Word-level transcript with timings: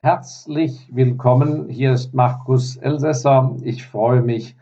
Herzlich 0.00 0.88
willkommen. 0.92 1.68
Hier 1.68 1.92
ist 1.92 2.14
Markus 2.14 2.76
Elsässer. 2.76 3.56
Ich 3.64 3.84
freue 3.84 4.22
mich, 4.22 4.54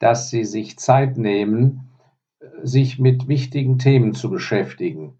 dass 0.00 0.30
Sie 0.30 0.44
sich 0.44 0.80
Zeit 0.80 1.16
nehmen, 1.16 1.92
sich 2.64 2.98
mit 2.98 3.28
wichtigen 3.28 3.78
Themen 3.78 4.14
zu 4.14 4.28
beschäftigen. 4.28 5.12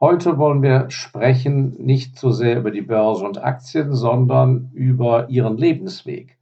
Heute 0.00 0.38
wollen 0.38 0.62
wir 0.62 0.88
sprechen 0.88 1.74
nicht 1.76 2.18
so 2.18 2.30
sehr 2.30 2.58
über 2.58 2.70
die 2.70 2.80
Börse 2.80 3.22
und 3.22 3.44
Aktien, 3.44 3.94
sondern 3.94 4.70
über 4.72 5.28
Ihren 5.28 5.58
Lebensweg. 5.58 6.38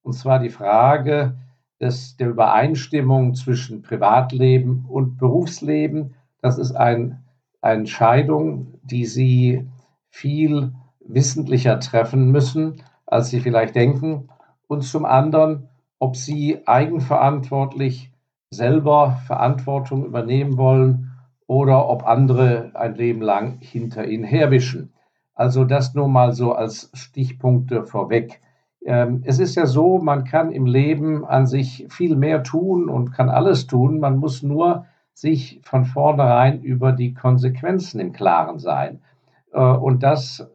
Und 0.00 0.14
zwar 0.14 0.38
die 0.38 0.48
Frage 0.48 1.36
des, 1.78 2.16
der 2.16 2.30
Übereinstimmung 2.30 3.34
zwischen 3.34 3.82
Privatleben 3.82 4.86
und 4.88 5.18
Berufsleben. 5.18 6.14
Das 6.40 6.56
ist 6.56 6.72
ein, 6.72 7.22
eine 7.60 7.80
Entscheidung, 7.80 8.80
die 8.82 9.04
Sie 9.04 9.68
viel 10.08 10.72
wissentlicher 11.14 11.80
treffen 11.80 12.30
müssen, 12.30 12.82
als 13.06 13.30
sie 13.30 13.40
vielleicht 13.40 13.74
denken. 13.74 14.28
Und 14.66 14.82
zum 14.82 15.04
anderen, 15.04 15.68
ob 15.98 16.16
sie 16.16 16.66
eigenverantwortlich 16.66 18.12
selber 18.50 19.18
Verantwortung 19.26 20.04
übernehmen 20.04 20.56
wollen 20.56 21.12
oder 21.46 21.88
ob 21.88 22.06
andere 22.06 22.70
ein 22.74 22.94
Leben 22.94 23.20
lang 23.22 23.58
hinter 23.60 24.06
ihnen 24.06 24.24
herwischen. 24.24 24.92
Also 25.34 25.64
das 25.64 25.94
nur 25.94 26.08
mal 26.08 26.32
so 26.32 26.52
als 26.52 26.90
Stichpunkte 26.94 27.84
vorweg. 27.84 28.40
Ähm, 28.84 29.22
es 29.24 29.38
ist 29.38 29.56
ja 29.56 29.66
so, 29.66 29.98
man 29.98 30.24
kann 30.24 30.52
im 30.52 30.66
Leben 30.66 31.24
an 31.24 31.46
sich 31.46 31.86
viel 31.88 32.16
mehr 32.16 32.42
tun 32.42 32.88
und 32.88 33.12
kann 33.12 33.28
alles 33.28 33.66
tun. 33.66 34.00
Man 34.00 34.18
muss 34.18 34.42
nur 34.42 34.86
sich 35.12 35.60
von 35.62 35.84
vornherein 35.84 36.62
über 36.62 36.92
die 36.92 37.14
Konsequenzen 37.14 38.00
im 38.00 38.12
Klaren 38.12 38.58
sein. 38.58 39.00
Äh, 39.52 39.60
und 39.60 40.02
das 40.02 40.46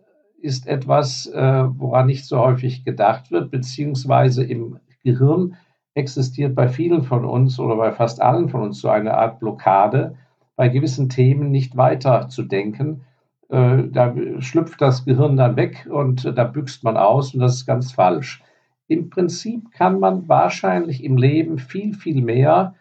ist 0.41 0.67
etwas, 0.67 1.25
äh, 1.27 1.63
woran 1.77 2.07
nicht 2.07 2.25
so 2.25 2.39
häufig 2.39 2.83
gedacht 2.85 3.31
wird, 3.31 3.51
beziehungsweise 3.51 4.43
im 4.43 4.79
Gehirn 5.03 5.55
existiert 5.93 6.55
bei 6.55 6.67
vielen 6.67 7.03
von 7.03 7.25
uns 7.25 7.59
oder 7.59 7.75
bei 7.77 7.91
fast 7.91 8.21
allen 8.21 8.49
von 8.49 8.61
uns 8.61 8.79
so 8.79 8.89
eine 8.89 9.15
Art 9.15 9.39
Blockade, 9.39 10.15
bei 10.55 10.69
gewissen 10.69 11.09
Themen 11.09 11.51
nicht 11.51 11.77
weiter 11.77 12.27
zu 12.29 12.43
denken. 12.43 13.01
Äh, 13.49 13.83
da 13.89 14.13
schlüpft 14.39 14.81
das 14.81 15.05
Gehirn 15.05 15.37
dann 15.37 15.55
weg 15.55 15.87
und 15.89 16.25
da 16.25 16.43
büxt 16.43 16.83
man 16.83 16.97
aus 16.97 17.33
und 17.33 17.39
das 17.39 17.55
ist 17.55 17.65
ganz 17.65 17.91
falsch. 17.91 18.43
Im 18.87 19.09
Prinzip 19.09 19.71
kann 19.71 19.99
man 19.99 20.27
wahrscheinlich 20.27 21.03
im 21.03 21.17
Leben 21.17 21.57
viel, 21.57 21.93
viel 21.93 22.21
mehr 22.21 22.75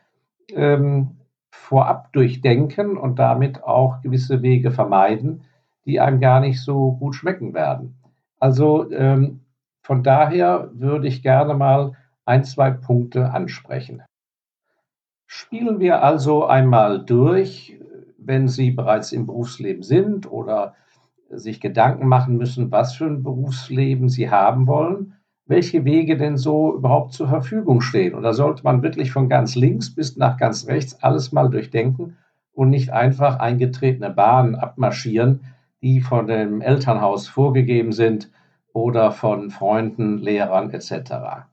ähm, 0.52 1.16
vorab 1.50 2.12
durchdenken 2.12 2.96
und 2.96 3.18
damit 3.18 3.64
auch 3.64 4.02
gewisse 4.02 4.42
Wege 4.42 4.70
vermeiden, 4.70 5.42
die 5.86 6.00
einem 6.00 6.20
gar 6.20 6.40
nicht 6.40 6.62
so 6.62 6.92
gut 6.92 7.14
schmecken 7.14 7.54
werden. 7.54 7.96
Also 8.38 8.90
ähm, 8.90 9.40
von 9.82 10.02
daher 10.02 10.70
würde 10.72 11.08
ich 11.08 11.22
gerne 11.22 11.54
mal 11.54 11.92
ein, 12.24 12.44
zwei 12.44 12.70
Punkte 12.70 13.30
ansprechen. 13.32 14.02
Spielen 15.26 15.80
wir 15.80 16.02
also 16.02 16.46
einmal 16.46 17.04
durch, 17.04 17.78
wenn 18.18 18.48
Sie 18.48 18.70
bereits 18.70 19.12
im 19.12 19.26
Berufsleben 19.26 19.82
sind 19.82 20.30
oder 20.30 20.74
sich 21.30 21.60
Gedanken 21.60 22.06
machen 22.06 22.36
müssen, 22.36 22.70
was 22.70 22.94
für 22.94 23.06
ein 23.06 23.22
Berufsleben 23.22 24.08
Sie 24.08 24.30
haben 24.30 24.66
wollen, 24.66 25.14
welche 25.46 25.84
Wege 25.84 26.16
denn 26.16 26.36
so 26.36 26.74
überhaupt 26.74 27.12
zur 27.12 27.28
Verfügung 27.28 27.80
stehen. 27.80 28.14
Und 28.14 28.22
da 28.22 28.32
sollte 28.32 28.62
man 28.64 28.82
wirklich 28.82 29.12
von 29.12 29.28
ganz 29.28 29.54
links 29.54 29.94
bis 29.94 30.16
nach 30.16 30.38
ganz 30.38 30.66
rechts 30.66 31.02
alles 31.02 31.32
mal 31.32 31.50
durchdenken 31.50 32.16
und 32.52 32.70
nicht 32.70 32.90
einfach 32.90 33.38
eingetretene 33.38 34.10
Bahnen 34.10 34.54
abmarschieren, 34.54 35.40
die 35.84 36.00
von 36.00 36.26
dem 36.26 36.62
Elternhaus 36.62 37.28
vorgegeben 37.28 37.92
sind 37.92 38.30
oder 38.72 39.12
von 39.12 39.50
Freunden, 39.50 40.16
Lehrern 40.16 40.70
etc. 40.70 41.44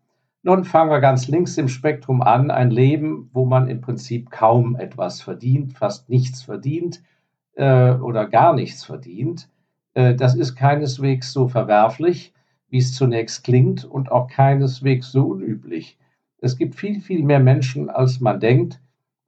Nun 0.41 0.63
fangen 0.63 0.89
wir 0.89 1.01
ganz 1.01 1.27
links 1.27 1.57
im 1.57 1.67
Spektrum 1.67 2.21
an, 2.21 2.49
ein 2.49 2.71
Leben, 2.71 3.29
wo 3.33 3.43
man 3.43 3.67
im 3.67 3.81
Prinzip 3.81 4.31
kaum 4.31 4.78
etwas 4.78 5.22
verdient, 5.22 5.73
fast 5.73 6.09
nichts 6.09 6.44
verdient 6.44 7.03
äh, 7.56 7.91
oder 7.91 8.25
gar 8.25 8.53
nichts 8.53 8.85
verdient. 8.85 9.50
Äh, 9.95 10.16
das 10.16 10.35
ist 10.35 10.56
keineswegs 10.56 11.33
so 11.33 11.50
verwerflich, 11.50 12.33
wie 12.69 12.77
es 12.77 12.94
zunächst 12.94 13.44
klingt 13.44 13.83
und 13.83 14.13
auch 14.13 14.29
keineswegs 14.29 15.11
so 15.11 15.25
unüblich. 15.25 15.97
Es 16.38 16.57
gibt 16.57 16.75
viel, 16.75 17.01
viel 17.01 17.23
mehr 17.23 17.41
Menschen, 17.41 17.89
als 17.89 18.22
man 18.22 18.39
denkt, 18.39 18.79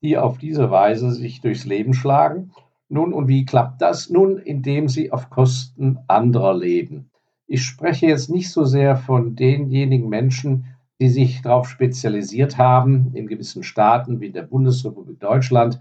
die 0.01 0.17
auf 0.17 0.37
diese 0.37 0.71
Weise 0.71 1.11
sich 1.11 1.41
durchs 1.41 1.65
Leben 1.65 1.93
schlagen 1.93 2.51
nun, 2.93 3.11
und 3.11 3.27
wie 3.27 3.43
klappt 3.43 3.81
das? 3.81 4.11
Nun, 4.11 4.37
indem 4.37 4.87
sie 4.87 5.11
auf 5.11 5.31
Kosten 5.31 5.97
anderer 6.07 6.55
leben. 6.55 7.09
Ich 7.47 7.63
spreche 7.63 8.05
jetzt 8.05 8.29
nicht 8.29 8.51
so 8.51 8.65
sehr 8.65 8.95
von 8.95 9.35
denjenigen 9.35 10.09
Menschen, 10.09 10.65
die 11.01 11.09
sich 11.09 11.41
darauf 11.41 11.67
spezialisiert 11.67 12.59
haben, 12.59 13.11
in 13.15 13.25
gewissen 13.25 13.63
Staaten 13.63 14.21
wie 14.21 14.29
der 14.29 14.43
Bundesrepublik 14.43 15.19
Deutschland, 15.19 15.79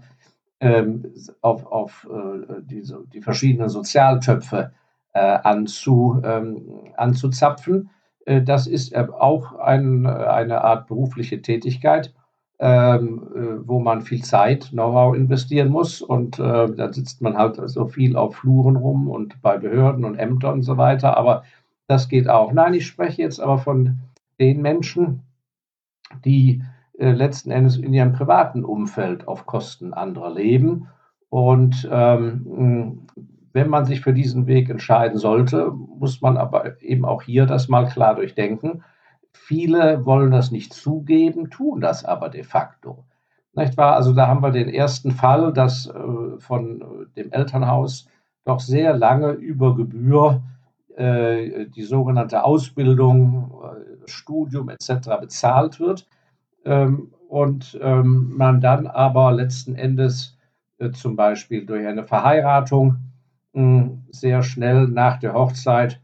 ähm, 0.59 1.13
auf, 1.41 1.67
auf 1.67 2.09
äh, 2.11 2.61
die, 2.63 2.83
die, 3.13 3.21
verschiedenen 3.21 3.69
Sozialtöpfe 3.69 4.71
äh, 5.13 5.19
anzu, 5.19 6.19
ähm, 6.23 6.63
anzuzapfen. 6.97 7.91
Äh, 8.25 8.41
das 8.41 8.65
ist 8.65 8.91
äh, 8.91 9.05
auch 9.19 9.53
ein, 9.59 10.07
eine 10.07 10.63
Art 10.63 10.87
berufliche 10.87 11.41
Tätigkeit 11.43 12.11
ähm, 12.63 13.27
äh, 13.35 13.67
wo 13.67 13.81
man 13.81 14.03
viel 14.03 14.23
Zeit, 14.23 14.69
Know-how 14.69 15.17
investieren 15.17 15.67
muss. 15.67 16.01
Und 16.01 16.39
äh, 16.39 16.71
da 16.71 16.93
sitzt 16.93 17.21
man 17.21 17.37
halt 17.37 17.59
so 17.65 17.87
viel 17.87 18.15
auf 18.15 18.37
Fluren 18.37 18.77
rum 18.77 19.09
und 19.09 19.41
bei 19.41 19.57
Behörden 19.57 20.05
und 20.05 20.15
Ämtern 20.15 20.53
und 20.53 20.63
so 20.63 20.77
weiter. 20.77 21.17
Aber 21.17 21.43
das 21.87 22.07
geht 22.07 22.29
auch. 22.29 22.53
Nein, 22.53 22.73
ich 22.73 22.87
spreche 22.87 23.21
jetzt 23.21 23.41
aber 23.41 23.57
von 23.57 23.99
den 24.39 24.61
Menschen, 24.61 25.23
die 26.23 26.63
äh, 26.97 27.11
letzten 27.11 27.51
Endes 27.51 27.75
in 27.75 27.93
ihrem 27.93 28.13
privaten 28.13 28.63
Umfeld 28.63 29.27
auf 29.27 29.45
Kosten 29.45 29.93
anderer 29.93 30.33
leben. 30.33 30.87
Und 31.27 31.85
ähm, 31.91 33.07
wenn 33.51 33.67
man 33.67 33.83
sich 33.83 33.99
für 33.99 34.13
diesen 34.13 34.47
Weg 34.47 34.69
entscheiden 34.69 35.17
sollte, 35.17 35.69
muss 35.71 36.21
man 36.21 36.37
aber 36.37 36.81
eben 36.81 37.03
auch 37.03 37.23
hier 37.23 37.45
das 37.45 37.67
mal 37.67 37.87
klar 37.87 38.15
durchdenken 38.15 38.85
Viele 39.35 40.05
wollen 40.05 40.31
das 40.31 40.51
nicht 40.51 40.73
zugeben, 40.73 41.49
tun 41.49 41.81
das 41.81 42.05
aber 42.05 42.29
de 42.29 42.43
facto. 42.43 43.03
Nicht 43.53 43.77
wahr? 43.77 43.95
Also 43.95 44.13
da 44.13 44.27
haben 44.27 44.41
wir 44.41 44.51
den 44.51 44.69
ersten 44.69 45.11
Fall, 45.11 45.53
dass 45.53 45.87
äh, 45.87 46.39
von 46.39 46.81
äh, 46.81 47.15
dem 47.15 47.31
Elternhaus 47.31 48.07
doch 48.45 48.59
sehr 48.59 48.95
lange 48.95 49.31
über 49.31 49.75
Gebühr 49.75 50.41
äh, 50.95 51.65
die 51.67 51.83
sogenannte 51.83 52.43
Ausbildung, 52.43 53.51
äh, 53.63 54.09
Studium 54.09 54.69
etc. 54.69 55.09
bezahlt 55.21 55.79
wird 55.79 56.07
ähm, 56.65 57.11
und 57.29 57.79
ähm, 57.81 58.33
man 58.35 58.61
dann 58.61 58.87
aber 58.87 59.31
letzten 59.31 59.75
Endes 59.75 60.37
äh, 60.77 60.91
zum 60.91 61.15
Beispiel 61.15 61.65
durch 61.65 61.85
eine 61.85 62.03
Verheiratung 62.03 62.97
sehr 64.09 64.41
schnell 64.41 64.87
nach 64.87 65.19
der 65.19 65.35
Hochzeit 65.35 66.01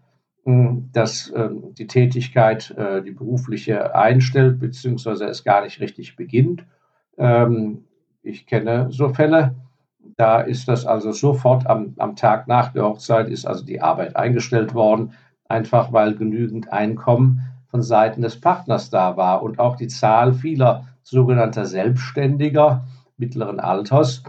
dass 0.93 1.31
ähm, 1.35 1.73
die 1.77 1.87
Tätigkeit, 1.87 2.71
äh, 2.71 3.01
die 3.01 3.11
berufliche 3.11 3.95
einstellt, 3.95 4.59
beziehungsweise 4.59 5.25
es 5.25 5.43
gar 5.43 5.63
nicht 5.63 5.79
richtig 5.79 6.15
beginnt. 6.15 6.65
Ähm, 7.17 7.85
ich 8.23 8.45
kenne 8.45 8.88
so 8.91 9.09
Fälle, 9.09 9.55
da 10.17 10.41
ist 10.41 10.67
das 10.67 10.85
also 10.85 11.11
sofort 11.11 11.67
am, 11.67 11.93
am 11.97 12.15
Tag 12.15 12.47
nach 12.47 12.71
der 12.73 12.83
Hochzeit 12.83 13.29
ist 13.29 13.45
also 13.45 13.63
die 13.63 13.81
Arbeit 13.81 14.15
eingestellt 14.15 14.73
worden, 14.73 15.13
einfach 15.47 15.91
weil 15.93 16.15
genügend 16.15 16.71
Einkommen 16.71 17.41
von 17.69 17.81
Seiten 17.81 18.21
des 18.21 18.39
Partners 18.39 18.89
da 18.89 19.17
war 19.17 19.43
und 19.43 19.59
auch 19.59 19.75
die 19.75 19.88
Zahl 19.88 20.33
vieler 20.33 20.88
sogenannter 21.03 21.65
Selbstständiger 21.65 22.85
mittleren 23.17 23.59
Alters, 23.59 24.23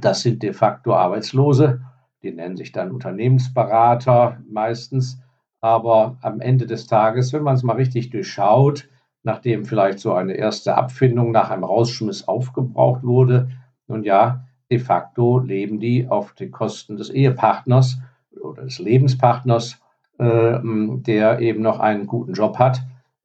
das 0.00 0.22
sind 0.22 0.42
de 0.42 0.52
facto 0.52 0.94
Arbeitslose, 0.94 1.80
die 2.22 2.32
nennen 2.32 2.56
sich 2.56 2.72
dann 2.72 2.90
Unternehmensberater 2.90 4.38
meistens. 4.48 5.20
Aber 5.60 6.16
am 6.22 6.40
Ende 6.40 6.66
des 6.66 6.86
Tages, 6.86 7.32
wenn 7.32 7.42
man 7.42 7.54
es 7.54 7.62
mal 7.62 7.76
richtig 7.76 8.10
durchschaut, 8.10 8.88
nachdem 9.22 9.64
vielleicht 9.64 9.98
so 9.98 10.12
eine 10.12 10.34
erste 10.34 10.76
Abfindung 10.76 11.32
nach 11.32 11.50
einem 11.50 11.64
Rausschmiss 11.64 12.28
aufgebraucht 12.28 13.02
wurde, 13.02 13.50
nun 13.88 14.04
ja, 14.04 14.44
de 14.70 14.78
facto 14.78 15.38
leben 15.38 15.80
die 15.80 16.08
auf 16.08 16.34
den 16.34 16.50
Kosten 16.50 16.96
des 16.96 17.10
Ehepartners 17.10 17.98
oder 18.40 18.64
des 18.64 18.78
Lebenspartners, 18.78 19.80
äh, 20.18 20.58
der 20.62 21.40
eben 21.40 21.62
noch 21.62 21.80
einen 21.80 22.06
guten 22.06 22.34
Job 22.34 22.58
hat 22.58 22.82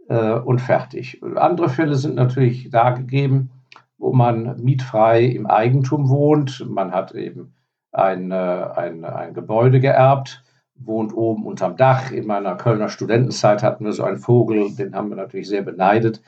äh, 0.07 0.33
und 0.33 0.59
fertig. 0.59 1.21
Andere 1.35 1.69
Fälle 1.69 1.95
sind 1.95 2.15
natürlich 2.15 2.69
da 2.69 2.91
gegeben, 2.91 3.51
wo 3.97 4.13
man 4.13 4.61
mietfrei 4.63 5.23
im 5.23 5.45
Eigentum 5.45 6.09
wohnt. 6.09 6.65
Man 6.67 6.91
hat 6.91 7.13
eben 7.13 7.53
ein, 7.93 8.31
äh, 8.31 8.35
ein, 8.35 9.05
ein 9.05 9.33
Gebäude 9.33 9.79
geerbt, 9.79 10.43
wohnt 10.75 11.15
oben 11.15 11.45
unterm 11.45 11.77
Dach. 11.77 12.11
In 12.11 12.25
meiner 12.25 12.55
Kölner 12.55 12.89
Studentenzeit 12.89 13.63
hatten 13.63 13.85
wir 13.85 13.93
so 13.93 14.03
einen 14.03 14.17
Vogel, 14.17 14.75
den 14.75 14.95
haben 14.95 15.09
wir 15.09 15.15
natürlich 15.15 15.47
sehr 15.47 15.61
beneidet. 15.61 16.21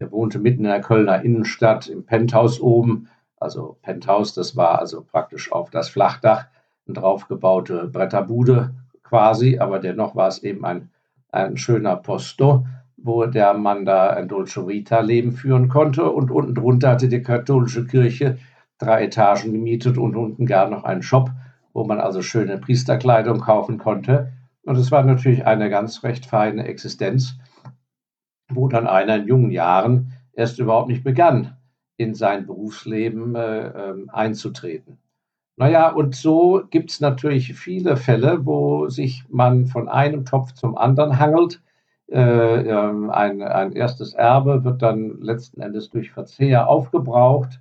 Der 0.00 0.10
wohnte 0.10 0.38
mitten 0.38 0.64
in 0.64 0.70
der 0.70 0.80
Kölner 0.80 1.22
Innenstadt 1.22 1.88
im 1.88 2.04
Penthouse 2.04 2.60
oben. 2.60 3.08
Also 3.36 3.76
Penthouse, 3.82 4.34
das 4.34 4.56
war 4.56 4.78
also 4.78 5.02
praktisch 5.02 5.52
auf 5.52 5.70
das 5.70 5.90
Flachdach 5.90 6.46
eine 6.86 6.94
draufgebaute 6.94 7.88
Bretterbude, 7.88 8.74
quasi, 9.02 9.58
aber 9.58 9.78
dennoch 9.78 10.14
war 10.14 10.28
es 10.28 10.42
eben 10.42 10.64
ein, 10.64 10.90
ein 11.30 11.56
schöner 11.56 11.96
Posto, 11.96 12.66
wo 12.96 13.26
der 13.26 13.54
Mann 13.54 13.84
da 13.84 14.10
ein 14.10 14.28
Dolce 14.28 14.66
Vita 14.66 15.00
Leben 15.00 15.32
führen 15.32 15.68
konnte. 15.68 16.10
Und 16.10 16.30
unten 16.30 16.54
drunter 16.54 16.90
hatte 16.90 17.08
die 17.08 17.22
katholische 17.22 17.86
Kirche 17.86 18.38
drei 18.80 19.04
Etagen 19.04 19.52
gemietet 19.52 19.98
und 19.98 20.16
unten 20.16 20.46
gar 20.46 20.68
noch 20.68 20.84
einen 20.84 21.02
Shop, 21.02 21.30
wo 21.72 21.84
man 21.84 22.00
also 22.00 22.22
schöne 22.22 22.58
Priesterkleidung 22.58 23.40
kaufen 23.40 23.78
konnte. 23.78 24.32
Und 24.64 24.76
es 24.76 24.90
war 24.90 25.04
natürlich 25.04 25.46
eine 25.46 25.70
ganz 25.70 26.02
recht 26.02 26.26
feine 26.26 26.64
Existenz, 26.64 27.36
wo 28.48 28.68
dann 28.68 28.86
einer 28.86 29.16
in 29.16 29.28
jungen 29.28 29.50
Jahren 29.50 30.12
erst 30.32 30.58
überhaupt 30.58 30.88
nicht 30.88 31.04
begann, 31.04 31.56
in 31.96 32.14
sein 32.14 32.46
Berufsleben 32.46 33.34
äh, 33.34 33.66
äh, 33.68 33.94
einzutreten. 34.08 34.98
Naja, 35.56 35.90
und 35.90 36.14
so 36.14 36.62
gibt 36.70 36.90
es 36.90 37.00
natürlich 37.00 37.52
viele 37.52 37.98
Fälle, 37.98 38.46
wo 38.46 38.88
sich 38.88 39.24
man 39.28 39.66
von 39.66 39.88
einem 39.88 40.24
Topf 40.24 40.52
zum 40.52 40.76
anderen 40.78 41.18
hangelt. 41.18 41.60
Äh, 42.10 42.62
ähm, 42.62 43.10
ein, 43.10 43.42
ein 43.42 43.72
erstes 43.72 44.14
Erbe 44.14 44.64
wird 44.64 44.80
dann 44.80 45.20
letzten 45.20 45.60
Endes 45.60 45.90
durch 45.90 46.12
Verzehr 46.12 46.66
aufgebraucht. 46.68 47.60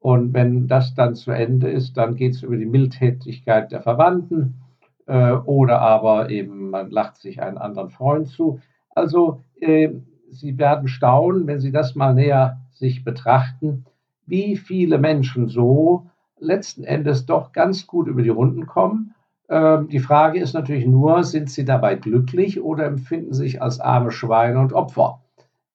Und 0.00 0.32
wenn 0.34 0.66
das 0.66 0.94
dann 0.94 1.14
zu 1.14 1.30
Ende 1.30 1.70
ist, 1.70 1.96
dann 1.96 2.16
geht 2.16 2.34
es 2.34 2.42
über 2.42 2.56
die 2.56 2.66
Mildtätigkeit 2.66 3.70
der 3.70 3.82
Verwandten 3.82 4.62
äh, 5.06 5.32
oder 5.32 5.80
aber 5.80 6.30
eben 6.30 6.70
man 6.70 6.90
lacht 6.90 7.18
sich 7.18 7.42
einen 7.42 7.58
anderen 7.58 7.90
Freund 7.90 8.28
zu. 8.28 8.60
Also 8.94 9.42
äh, 9.60 9.90
Sie 10.32 10.58
werden 10.58 10.88
staunen, 10.88 11.46
wenn 11.46 11.60
Sie 11.60 11.72
das 11.72 11.96
mal 11.96 12.14
näher 12.14 12.60
sich 12.70 13.04
betrachten, 13.04 13.84
wie 14.26 14.56
viele 14.56 14.98
Menschen 14.98 15.48
so 15.48 16.06
letzten 16.38 16.84
Endes 16.84 17.26
doch 17.26 17.52
ganz 17.52 17.86
gut 17.86 18.06
über 18.06 18.22
die 18.22 18.28
Runden 18.30 18.66
kommen. 18.66 19.14
Ähm, 19.48 19.88
die 19.88 19.98
Frage 19.98 20.40
ist 20.40 20.54
natürlich 20.54 20.86
nur, 20.86 21.24
sind 21.24 21.50
sie 21.50 21.64
dabei 21.64 21.96
glücklich 21.96 22.62
oder 22.62 22.86
empfinden 22.86 23.34
sich 23.34 23.60
als 23.60 23.80
arme 23.80 24.12
Schweine 24.12 24.60
und 24.60 24.72
Opfer? 24.72 25.20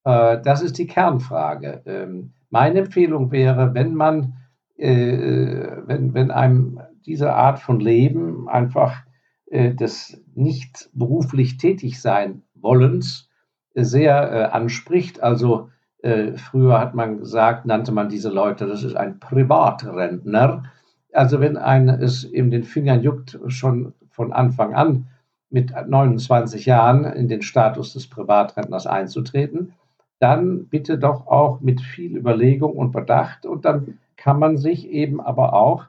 Äh, 0.05 0.41
das 0.41 0.61
ist 0.61 0.77
die 0.77 0.87
Kernfrage. 0.87 1.81
Ähm, 1.85 2.31
meine 2.55 2.79
Empfehlung 2.79 3.31
wäre, 3.33 3.73
wenn 3.73 3.95
man, 3.95 4.37
äh, 4.77 5.75
wenn, 5.87 6.13
wenn 6.13 6.31
einem 6.31 6.79
diese 7.05 7.33
Art 7.33 7.59
von 7.59 7.81
Leben 7.81 8.47
einfach 8.47 9.03
äh, 9.47 9.73
des 9.73 10.23
nicht 10.35 10.89
beruflich 10.93 11.57
tätig 11.57 12.01
sein 12.01 12.43
Wollens 12.53 13.29
sehr 13.73 14.31
äh, 14.31 14.43
anspricht, 14.45 15.21
also 15.21 15.67
äh, 16.01 16.37
früher 16.37 16.79
hat 16.79 16.95
man 16.95 17.17
gesagt, 17.17 17.65
nannte 17.65 17.91
man 17.91 18.07
diese 18.07 18.29
Leute, 18.29 18.67
das 18.67 18.85
ist 18.85 18.95
ein 18.95 19.19
Privatrentner. 19.19 20.63
Also 21.11 21.41
wenn 21.41 21.57
ein 21.57 21.89
es 21.89 22.23
in 22.23 22.51
den 22.51 22.63
Fingern 22.63 23.03
juckt, 23.03 23.37
schon 23.47 23.93
von 24.11 24.31
Anfang 24.31 24.73
an 24.73 25.07
mit 25.49 25.73
29 25.73 26.65
Jahren 26.65 27.03
in 27.03 27.27
den 27.27 27.41
Status 27.41 27.91
des 27.91 28.09
Privatrentners 28.09 28.87
einzutreten, 28.87 29.73
dann 30.19 30.67
bitte 30.67 30.97
doch 30.97 31.27
auch 31.27 31.61
mit 31.61 31.81
viel 31.81 32.17
Überlegung 32.17 32.73
und 32.73 32.91
Bedacht 32.91 33.45
und 33.45 33.65
dann 33.65 33.99
kann 34.15 34.39
man 34.39 34.57
sich 34.57 34.89
eben 34.89 35.19
aber 35.21 35.53
auch 35.53 35.85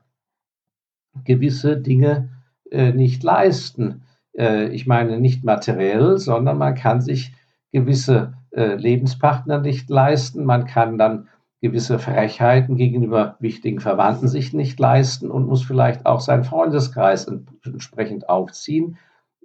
gewisse 1.24 1.76
Dinge 1.76 2.28
äh, 2.70 2.92
nicht 2.92 3.22
leisten. 3.22 4.02
Äh, 4.36 4.68
ich 4.68 4.86
meine 4.86 5.20
nicht 5.20 5.44
materiell, 5.44 6.18
sondern 6.18 6.58
man 6.58 6.74
kann 6.74 7.00
sich 7.00 7.32
gewisse 7.72 8.34
äh, 8.50 8.74
Lebenspartner 8.74 9.60
nicht 9.60 9.88
leisten. 9.88 10.44
Man 10.44 10.66
kann 10.66 10.98
dann 10.98 11.28
gewisse 11.60 11.98
Frechheiten 11.98 12.76
gegenüber 12.76 13.36
wichtigen 13.40 13.80
Verwandten 13.80 14.28
sich 14.28 14.52
nicht 14.52 14.78
leisten 14.78 15.30
und 15.30 15.46
muss 15.46 15.62
vielleicht 15.62 16.06
auch 16.06 16.20
seinen 16.20 16.44
Freundeskreis 16.44 17.26
entsprechend 17.64 18.28
aufziehen, 18.28 18.98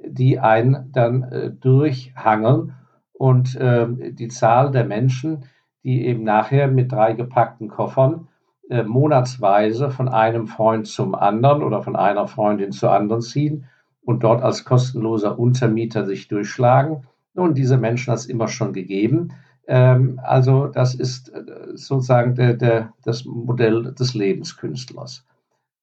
die 0.04 0.40
einen 0.40 0.92
dann 0.92 1.24
äh, 1.24 1.52
durchhangeln. 1.52 2.74
Und 3.22 3.56
äh, 3.56 4.14
die 4.14 4.30
Zahl 4.30 4.72
der 4.72 4.84
Menschen, 4.84 5.46
die 5.84 6.08
eben 6.08 6.24
nachher 6.24 6.68
mit 6.68 6.92
drei 6.92 7.14
gepackten 7.14 7.68
Koffern 7.68 8.30
äh, 8.68 8.82
monatsweise 8.82 9.92
von 9.92 10.10
einem 10.10 10.48
Freund 10.48 10.88
zum 10.88 11.14
anderen 11.14 11.62
oder 11.62 11.84
von 11.84 11.96
einer 11.96 12.28
Freundin 12.28 12.72
zur 12.72 12.92
anderen 12.92 13.22
ziehen 13.22 13.66
und 14.02 14.24
dort 14.24 14.42
als 14.42 14.66
kostenloser 14.66 15.38
Untermieter 15.38 16.04
sich 16.04 16.30
durchschlagen, 16.30 17.04
nun, 17.36 17.54
diese 17.54 17.78
Menschen 17.78 18.10
hat 18.12 18.18
es 18.18 18.26
immer 18.26 18.48
schon 18.48 18.74
gegeben. 18.74 19.34
Ähm, 19.68 20.20
also 20.24 20.66
das 20.66 20.96
ist 20.96 21.30
äh, 21.30 21.44
sozusagen 21.76 22.34
der, 22.34 22.56
der, 22.56 22.94
das 23.04 23.26
Modell 23.26 23.94
des 23.94 24.16
Lebenskünstlers. 24.16 25.28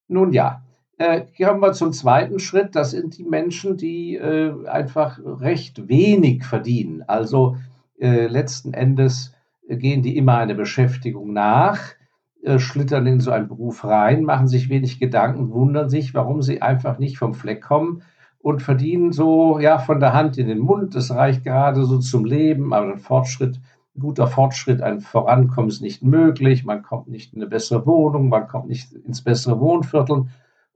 Nun 0.09 0.33
ja, 0.33 0.63
äh, 0.99 1.23
kommen 1.37 1.61
wir 1.61 1.73
zum 1.73 1.93
zweiten 1.93 2.39
Schritt. 2.39 2.75
Das 2.75 2.91
sind 2.91 3.17
die 3.17 3.25
Menschen, 3.25 3.77
die 3.77 4.17
äh, 4.17 4.67
einfach 4.67 5.19
recht 5.25 5.89
wenig 5.89 6.45
verdienen. 6.45 7.03
Also 7.07 7.57
äh, 7.99 8.27
letzten 8.27 8.75
Endes 8.75 9.33
gehen 9.69 10.03
die 10.03 10.17
immer 10.17 10.39
eine 10.39 10.55
Beschäftigung 10.55 11.33
nach, 11.33 11.81
äh, 12.43 12.59
schlittern 12.59 13.07
in 13.07 13.21
so 13.21 13.31
einen 13.31 13.49
Beruf 13.49 13.85
rein, 13.85 14.25
machen 14.25 14.49
sich 14.49 14.69
wenig 14.69 14.99
Gedanken, 14.99 15.51
wundern 15.53 15.89
sich, 15.89 16.15
warum 16.15 16.43
sie 16.43 16.63
einfach 16.63 16.99
nicht 16.99 17.19
vom 17.19 17.35
Fleck 17.35 17.63
kommen 17.63 18.03
und 18.41 18.63
verdienen 18.63 19.13
so 19.13 19.59
ja 19.59 19.79
von 19.79 20.01
der 20.01 20.15
Hand 20.15 20.39
in 20.39 20.49
den 20.49 20.59
Mund. 20.59 20.95
Das 20.95 21.11
reicht 21.11 21.45
gerade 21.45 21.85
so 21.85 21.99
zum 21.99 22.25
Leben, 22.25 22.73
aber 22.73 22.93
ein 22.93 22.99
Fortschritt, 22.99 23.61
ein 23.95 24.01
guter 24.01 24.27
Fortschritt, 24.27 24.81
ein 24.81 25.01
Vorankommen 25.01 25.69
ist 25.69 25.83
nicht 25.83 26.03
möglich. 26.03 26.65
Man 26.65 26.83
kommt 26.83 27.09
nicht 27.09 27.35
in 27.35 27.41
eine 27.41 27.51
bessere 27.51 27.87
Wohnung, 27.87 28.29
man 28.29 28.49
kommt 28.49 28.69
nicht 28.69 28.93
ins 28.93 29.23
bessere 29.23 29.61
Wohnviertel. 29.61 30.27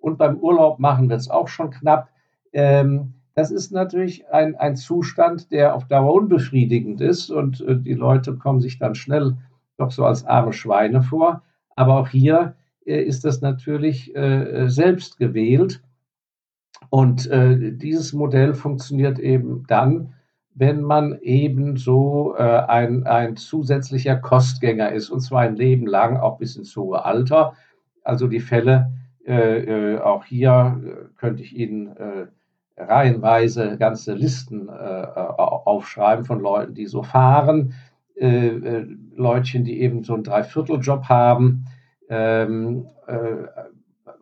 Und 0.03 0.19
beim 0.19 0.37
Urlaub 0.39 0.79
machen 0.79 1.09
wird 1.09 1.21
es 1.21 1.31
auch 1.31 1.49
schon 1.49 1.71
knapp. 1.71 2.11
Ähm, 2.53 3.15
das 3.35 3.51
ist 3.51 3.73
natürlich 3.73 4.29
ein, 4.31 4.57
ein 4.57 4.77
Zustand, 4.77 5.51
der 5.53 5.75
auf 5.75 5.87
Dauer 5.87 6.13
unbefriedigend 6.13 7.01
ist 7.01 7.31
und 7.31 7.63
äh, 7.63 7.79
die 7.79 7.95
Leute 7.95 8.37
kommen 8.37 8.61
sich 8.61 8.79
dann 8.79 8.95
schnell 8.95 9.37
doch 9.79 9.91
so 9.91 10.05
als 10.05 10.27
arme 10.27 10.53
Schweine 10.53 11.03
vor. 11.03 11.43
Aber 11.77 11.99
auch 11.99 12.09
hier 12.09 12.55
äh, 12.85 13.01
ist 13.01 13.25
das 13.25 13.41
natürlich 13.41 14.15
äh, 14.15 14.69
selbst 14.69 15.19
gewählt. 15.19 15.83
Und 16.91 17.31
äh, 17.31 17.73
dieses 17.73 18.13
Modell 18.13 18.55
funktioniert 18.55 19.19
eben 19.19 19.65
dann, 19.67 20.15
wenn 20.55 20.83
man 20.83 21.19
eben 21.23 21.77
so 21.77 22.35
äh, 22.37 22.43
ein, 22.43 23.07
ein 23.07 23.37
zusätzlicher 23.37 24.17
Kostgänger 24.17 24.93
ist, 24.93 25.09
und 25.09 25.21
zwar 25.21 25.41
ein 25.43 25.57
Leben 25.57 25.87
lang, 25.87 26.19
auch 26.19 26.37
bis 26.37 26.57
ins 26.57 26.77
hohe 26.77 27.05
Alter. 27.05 27.55
Also 28.05 28.27
die 28.27 28.41
Fälle, 28.41 28.93
äh, 29.27 29.95
äh 29.95 29.99
auch 30.01 30.25
hier 30.25 30.81
äh, 30.85 31.19
könnte 31.19 31.43
ich 31.43 31.57
Ihnen 31.57 31.97
äh, 31.97 32.27
reihenweise 32.77 33.77
ganze 33.77 34.15
Listen 34.15 34.71
aufschreiben 34.71 36.25
von 36.25 36.41
Leuten, 36.41 36.75
die 36.75 36.87
so 36.87 37.03
fahren, 37.03 37.75
Leutchen, 38.17 39.65
die 39.65 39.83
eben 39.83 40.03
so 40.05 40.15
einen 40.15 40.25
Dreivierteljob 40.25 41.05
haben, 41.05 41.67
ähm, 42.09 42.87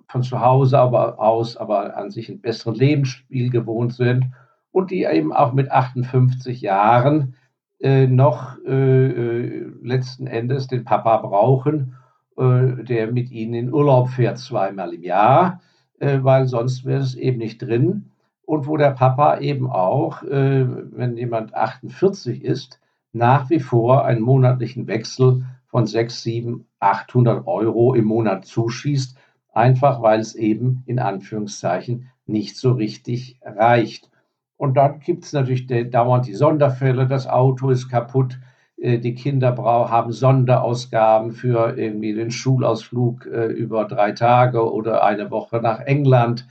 von 0.09 0.23
zu 0.25 0.41
Hause 0.41 0.79
aber 0.79 1.21
aus, 1.21 1.57
aber 1.57 1.97
an 1.97 2.11
sich 2.11 2.29
einen 2.29 2.41
besseren 2.41 2.75
Lebensstil 2.75 3.51
gewohnt 3.51 3.95
sind. 3.95 4.27
Und 4.73 4.91
die 4.91 5.05
eben 5.05 5.33
auch 5.33 5.53
mit 5.53 5.71
58 5.71 6.61
Jahren 6.61 7.35
äh, 7.81 8.07
noch 8.07 8.59
äh, 8.67 9.61
letzten 9.83 10.27
Endes 10.27 10.67
den 10.67 10.85
Papa 10.85 11.17
brauchen, 11.19 11.97
der 12.37 13.13
mit 13.13 13.31
ihnen 13.31 13.55
in 13.55 13.73
Urlaub 13.73 14.09
fährt 14.09 14.39
zweimal 14.39 14.95
im 14.95 15.03
Jahr, 15.03 15.61
äh, 15.99 16.19
weil 16.23 16.47
sonst 16.47 16.85
wäre 16.85 17.01
es 17.01 17.15
eben 17.15 17.39
nicht 17.39 17.59
drin. 17.59 18.11
Und 18.45 18.67
wo 18.67 18.77
der 18.77 18.91
Papa 18.91 19.39
eben 19.39 19.71
auch, 19.71 20.23
äh, 20.23 20.67
wenn 20.97 21.17
jemand 21.17 21.55
48 21.55 22.43
ist, 22.43 22.81
nach 23.13 23.51
wie 23.51 23.61
vor 23.61 24.05
einen 24.05 24.23
monatlichen 24.23 24.87
Wechsel 24.87 25.45
von 25.67 25.87
6, 25.87 26.23
7, 26.23 26.67
800 26.81 27.47
Euro 27.47 27.95
im 27.95 28.07
Monat 28.07 28.45
zuschießt, 28.45 29.17
einfach 29.53 30.03
weil 30.03 30.21
es 30.21 30.35
eben 30.35 30.83
in 30.87 30.99
Anführungszeichen 30.99 32.09
nicht 32.27 32.57
so 32.57 32.73
richtig 32.73 33.39
reicht. 33.43 34.11
Und 34.57 34.77
dann 34.77 35.01
gibt 35.01 35.25
es 35.25 35.33
natürlich 35.33 35.67
dauernd 35.91 36.27
die 36.27 36.35
Sonderfälle, 36.35 37.07
das 37.07 37.27
Auto 37.27 37.71
ist 37.71 37.89
kaputt, 37.89 38.35
äh, 38.35 38.50
die 38.83 39.15
Kinder 39.15 39.57
haben 39.57 40.13
Sonderausgaben 40.13 41.33
für 41.33 41.77
irgendwie 41.77 42.15
den 42.15 42.31
Schulausflug 42.31 43.27
äh, 43.27 43.47
über 43.47 43.85
drei 43.85 44.13
Tage 44.13 44.73
oder 44.73 45.05
eine 45.05 45.31
Woche 45.31 45.61
nach 45.61 45.81
England. 45.81 46.47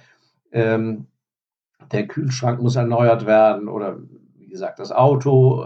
Ähm, 0.52 1.08
der 1.92 2.08
Kühlschrank 2.08 2.62
muss 2.62 2.76
erneuert 2.76 3.26
werden 3.26 3.68
oder 3.68 3.98
wie 4.38 4.48
gesagt 4.48 4.80
das 4.80 4.92
Auto 4.92 5.66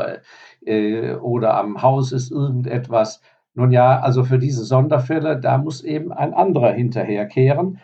äh, 0.65 1.15
oder 1.15 1.58
am 1.58 1.82
Haus 1.82 2.13
ist 2.13 2.32
irgendetwas. 2.32 3.22
Nun 3.55 3.72
ja, 3.72 4.00
also 4.00 4.24
für 4.24 4.39
diese 4.39 4.63
Sonderfälle, 4.63 5.39
da 5.39 5.58
muss 5.58 5.84
eben 5.84 6.13
ein 6.13 6.34
anderer 6.34 6.72
hinterherkehren. 6.72 7.79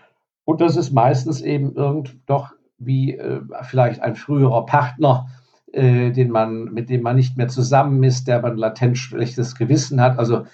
Und 0.45 0.61
das 0.61 0.77
ist 0.77 0.91
meistens 0.91 1.41
eben 1.41 1.75
irgend 1.75 2.17
doch 2.27 2.53
wie 2.77 3.17
äh, 3.17 3.41
vielleicht 3.63 4.01
ein 4.01 4.15
früherer 4.15 4.65
Partner, 4.65 5.27
äh, 5.73 6.11
den 6.11 6.31
man, 6.31 6.65
mit 6.65 6.89
dem 6.89 7.01
man 7.01 7.15
nicht 7.15 7.37
mehr 7.37 7.47
zusammen 7.47 8.03
ist, 8.03 8.27
der 8.27 8.41
man 8.41 8.57
latent 8.57 8.97
schlechtes 8.97 9.55
Gewissen 9.55 10.01
hat. 10.01 10.17
Also 10.17 10.45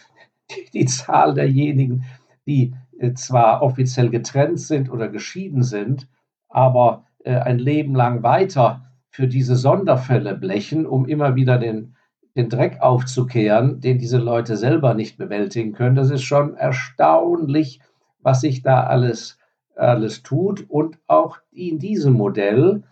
die, 0.52 0.70
die 0.74 0.86
Zahl 0.86 1.34
derjenigen, 1.34 2.04
die 2.46 2.74
äh, 3.00 3.14
zwar 3.14 3.62
offiziell 3.62 4.10
getrennt 4.10 4.60
sind 4.60 4.92
oder 4.92 5.08
geschieden 5.08 5.64
sind, 5.64 6.08
aber 6.50 7.06
äh, 7.24 7.36
ein 7.36 7.60
Leben 7.60 7.96
lang 7.96 8.24
weiter 8.24 8.86
für 9.10 9.28
diese 9.28 9.56
Sonderfälle 9.56 10.36
blechen, 10.36 10.86
um 10.86 11.06
immer 11.06 11.36
wieder 11.36 11.58
den, 11.58 11.96
den 12.36 12.50
Dreck 12.50 12.82
aufzukehren, 12.82 13.80
den 13.80 13.98
diese 13.98 14.18
Leute 14.18 14.58
selber 14.58 14.94
nicht 14.94 15.18
bewältigen 15.18 15.74
können. 15.74 15.96
Das 15.96 16.12
ist 16.12 16.24
schon 16.24 16.56
erstaunlich, 16.56 17.80
was 18.22 18.42
sich 18.42 18.62
da 18.62 18.84
alles, 18.84 19.38
alles 19.76 20.22
tut. 20.24 20.66
Und 20.70 21.00
auch 21.08 21.38
in 21.52 21.80
diesem 21.80 22.14
Modell 22.14 22.84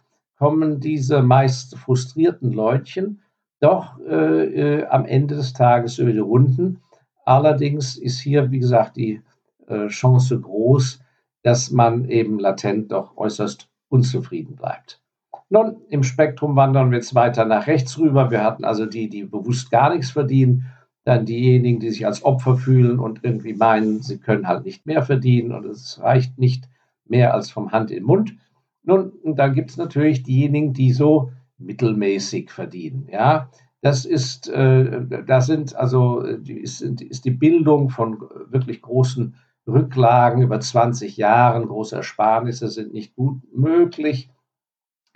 kommen 0.43 0.81
diese 0.81 1.21
meist 1.21 1.77
frustrierten 1.77 2.51
Leutchen 2.51 3.21
doch 3.61 3.97
äh, 3.99 4.81
äh, 4.81 4.85
am 4.87 5.05
Ende 5.05 5.35
des 5.35 5.53
Tages 5.53 5.99
über 5.99 6.11
die 6.11 6.19
Runden. 6.19 6.81
Allerdings 7.23 7.95
ist 7.95 8.19
hier, 8.19 8.51
wie 8.51 8.59
gesagt, 8.59 8.97
die 8.97 9.21
äh, 9.67 9.87
Chance 9.87 10.41
groß, 10.41 10.99
dass 11.43 11.71
man 11.71 12.09
eben 12.09 12.39
latent 12.39 12.91
doch 12.91 13.15
äußerst 13.15 13.69
unzufrieden 13.87 14.57
bleibt. 14.57 15.01
Nun, 15.47 15.77
im 15.87 16.03
Spektrum 16.03 16.57
wandern 16.57 16.91
wir 16.91 16.97
jetzt 16.97 17.15
weiter 17.15 17.45
nach 17.45 17.67
rechts 17.67 17.97
rüber. 17.97 18.29
Wir 18.29 18.43
hatten 18.43 18.65
also 18.65 18.85
die, 18.85 19.07
die 19.07 19.23
bewusst 19.23 19.71
gar 19.71 19.95
nichts 19.95 20.11
verdienen, 20.11 20.65
dann 21.05 21.25
diejenigen, 21.25 21.79
die 21.79 21.91
sich 21.91 22.05
als 22.05 22.25
Opfer 22.25 22.57
fühlen 22.57 22.99
und 22.99 23.21
irgendwie 23.23 23.53
meinen, 23.53 24.01
sie 24.01 24.17
können 24.17 24.45
halt 24.45 24.65
nicht 24.65 24.85
mehr 24.85 25.03
verdienen 25.03 25.53
und 25.53 25.63
es 25.63 26.01
reicht 26.01 26.37
nicht 26.37 26.67
mehr 27.05 27.33
als 27.33 27.49
vom 27.49 27.71
Hand 27.71 27.91
in 27.91 27.99
den 27.99 28.05
Mund. 28.07 28.35
Nun, 28.83 29.13
dann 29.23 29.53
gibt 29.53 29.71
es 29.71 29.77
natürlich 29.77 30.23
diejenigen, 30.23 30.73
die 30.73 30.91
so 30.91 31.31
mittelmäßig 31.57 32.51
verdienen. 32.51 33.07
Ja, 33.11 33.49
das 33.81 34.05
ist, 34.05 34.49
äh, 34.49 35.23
da 35.25 35.41
sind 35.41 35.75
also 35.75 36.21
ist, 36.21 36.81
ist 36.81 37.25
die 37.25 37.31
Bildung 37.31 37.89
von 37.89 38.19
wirklich 38.49 38.81
großen 38.81 39.35
Rücklagen 39.67 40.41
über 40.41 40.59
20 40.59 41.17
Jahren, 41.17 41.67
große 41.67 41.95
Ersparnisse 41.95 42.67
sind 42.67 42.93
nicht 42.93 43.15
gut 43.15 43.41
möglich, 43.53 44.29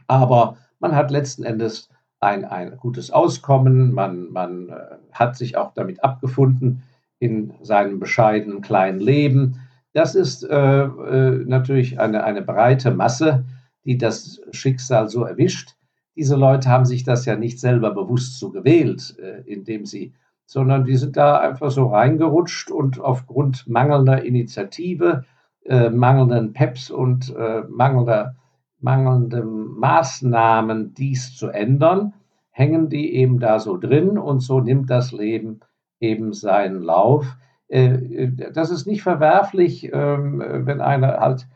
aber 0.07 0.57
man 0.79 0.95
hat 0.95 1.11
letzten 1.11 1.43
Endes 1.43 1.89
ein, 2.19 2.45
ein 2.45 2.77
gutes 2.77 3.11
Auskommen, 3.11 3.93
man, 3.93 4.31
man 4.31 4.69
äh, 4.69 4.97
hat 5.11 5.35
sich 5.35 5.57
auch 5.57 5.73
damit 5.73 6.03
abgefunden 6.03 6.83
in 7.19 7.53
seinem 7.61 7.99
bescheidenen 7.99 8.61
kleinen 8.61 8.99
Leben. 8.99 9.59
Das 9.93 10.15
ist 10.15 10.43
äh, 10.43 10.83
äh, 10.83 11.43
natürlich 11.45 11.99
eine, 11.99 12.23
eine 12.23 12.41
breite 12.41 12.91
Masse, 12.91 13.45
die 13.87 13.97
das 13.97 14.39
Schicksal 14.51 15.09
so 15.09 15.23
erwischt. 15.23 15.75
Diese 16.15 16.35
Leute 16.35 16.69
haben 16.69 16.85
sich 16.85 17.03
das 17.03 17.25
ja 17.25 17.35
nicht 17.35 17.59
selber 17.59 17.95
bewusst 17.95 18.37
so 18.37 18.51
gewählt, 18.51 19.17
äh, 19.19 19.41
indem 19.51 19.87
sie 19.87 20.13
sondern 20.47 20.85
die 20.85 20.95
sind 20.95 21.17
da 21.17 21.39
einfach 21.39 21.69
so 21.69 21.87
reingerutscht 21.87 22.71
und 22.71 22.99
aufgrund 22.99 23.67
mangelnder 23.67 24.23
Initiative, 24.23 25.25
äh, 25.65 25.89
mangelnden 25.89 26.53
PEPs 26.53 26.89
und 26.89 27.35
äh, 27.35 27.63
mangelnder, 27.69 28.35
mangelnden 28.79 29.77
Maßnahmen, 29.77 30.93
dies 30.93 31.35
zu 31.35 31.49
ändern, 31.49 32.13
hängen 32.49 32.89
die 32.89 33.13
eben 33.13 33.39
da 33.39 33.59
so 33.59 33.77
drin 33.77 34.17
und 34.17 34.39
so 34.39 34.61
nimmt 34.61 34.89
das 34.89 35.11
Leben 35.11 35.59
eben 35.99 36.31
seinen 36.31 36.81
Lauf. 36.81 37.35
Äh, 37.67 37.95
äh 37.95 38.51
das 38.53 38.71
ist 38.71 38.87
nicht 38.87 39.03
verwerflich, 39.03 39.91
ähm, 39.91 40.41
wenn 40.65 40.79
einer 40.79 41.19
halt 41.19 41.47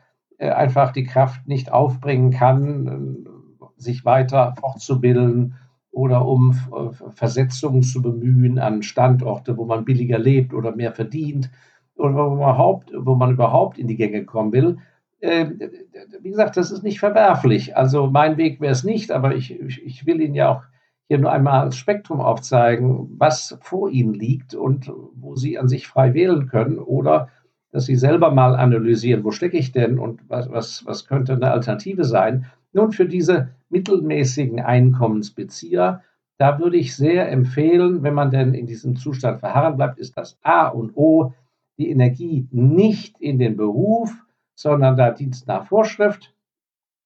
einfach 0.50 0.92
die 0.92 1.04
Kraft 1.04 1.46
nicht 1.46 1.72
aufbringen 1.72 2.30
kann, 2.30 3.26
sich 3.76 4.04
weiter 4.04 4.54
fortzubilden 4.58 5.54
oder 5.90 6.26
um 6.26 6.58
äh, 6.72 7.10
Versetzungen 7.10 7.82
zu 7.82 8.00
bemühen 8.00 8.58
an 8.58 8.82
Standorte, 8.82 9.56
wo 9.56 9.66
man 9.66 9.84
billiger 9.84 10.18
lebt 10.18 10.54
oder 10.54 10.74
mehr 10.74 10.92
verdient 10.92 11.50
oder 11.96 12.14
wo 12.14 12.30
man 12.30 12.36
überhaupt, 12.36 12.92
wo 12.96 13.14
man 13.14 13.32
überhaupt 13.32 13.78
in 13.78 13.86
die 13.86 13.96
Gänge 13.96 14.24
kommen 14.24 14.52
will. 14.52 14.78
Ähm, 15.20 15.60
wie 16.20 16.30
gesagt, 16.30 16.56
das 16.56 16.70
ist 16.70 16.82
nicht 16.82 16.98
verwerflich. 16.98 17.76
Also 17.76 18.08
mein 18.08 18.38
Weg 18.38 18.60
wäre 18.60 18.72
es 18.72 18.84
nicht, 18.84 19.12
aber 19.12 19.36
ich, 19.36 19.60
ich 19.60 20.06
will 20.06 20.20
Ihnen 20.20 20.34
ja 20.34 20.48
auch 20.48 20.62
hier 21.08 21.18
nur 21.18 21.30
einmal 21.30 21.66
das 21.66 21.76
Spektrum 21.76 22.20
aufzeigen, 22.20 23.10
was 23.18 23.58
vor 23.60 23.90
Ihnen 23.90 24.14
liegt 24.14 24.54
und 24.54 24.90
wo 25.14 25.36
Sie 25.36 25.58
an 25.58 25.68
sich 25.68 25.86
frei 25.86 26.14
wählen 26.14 26.46
können 26.48 26.78
oder 26.78 27.28
dass 27.72 27.86
Sie 27.86 27.96
selber 27.96 28.30
mal 28.30 28.54
analysieren, 28.54 29.24
wo 29.24 29.30
stecke 29.30 29.56
ich 29.56 29.72
denn 29.72 29.98
und 29.98 30.20
was, 30.28 30.50
was, 30.50 30.86
was 30.86 31.06
könnte 31.06 31.32
eine 31.32 31.50
Alternative 31.50 32.04
sein. 32.04 32.46
Nun, 32.72 32.92
für 32.92 33.06
diese 33.06 33.48
mittelmäßigen 33.70 34.60
Einkommensbezieher, 34.60 36.02
da 36.38 36.58
würde 36.58 36.76
ich 36.76 36.94
sehr 36.94 37.30
empfehlen, 37.30 38.02
wenn 38.02 38.14
man 38.14 38.30
denn 38.30 38.54
in 38.54 38.66
diesem 38.66 38.96
Zustand 38.96 39.40
verharren 39.40 39.76
bleibt, 39.76 39.98
ist 39.98 40.16
das 40.16 40.38
A 40.42 40.68
und 40.68 40.96
O, 40.96 41.32
die 41.78 41.90
Energie 41.90 42.46
nicht 42.50 43.20
in 43.20 43.38
den 43.38 43.56
Beruf, 43.56 44.12
sondern 44.54 44.96
da 44.96 45.10
Dienst 45.10 45.46
nach 45.46 45.66
Vorschrift, 45.66 46.34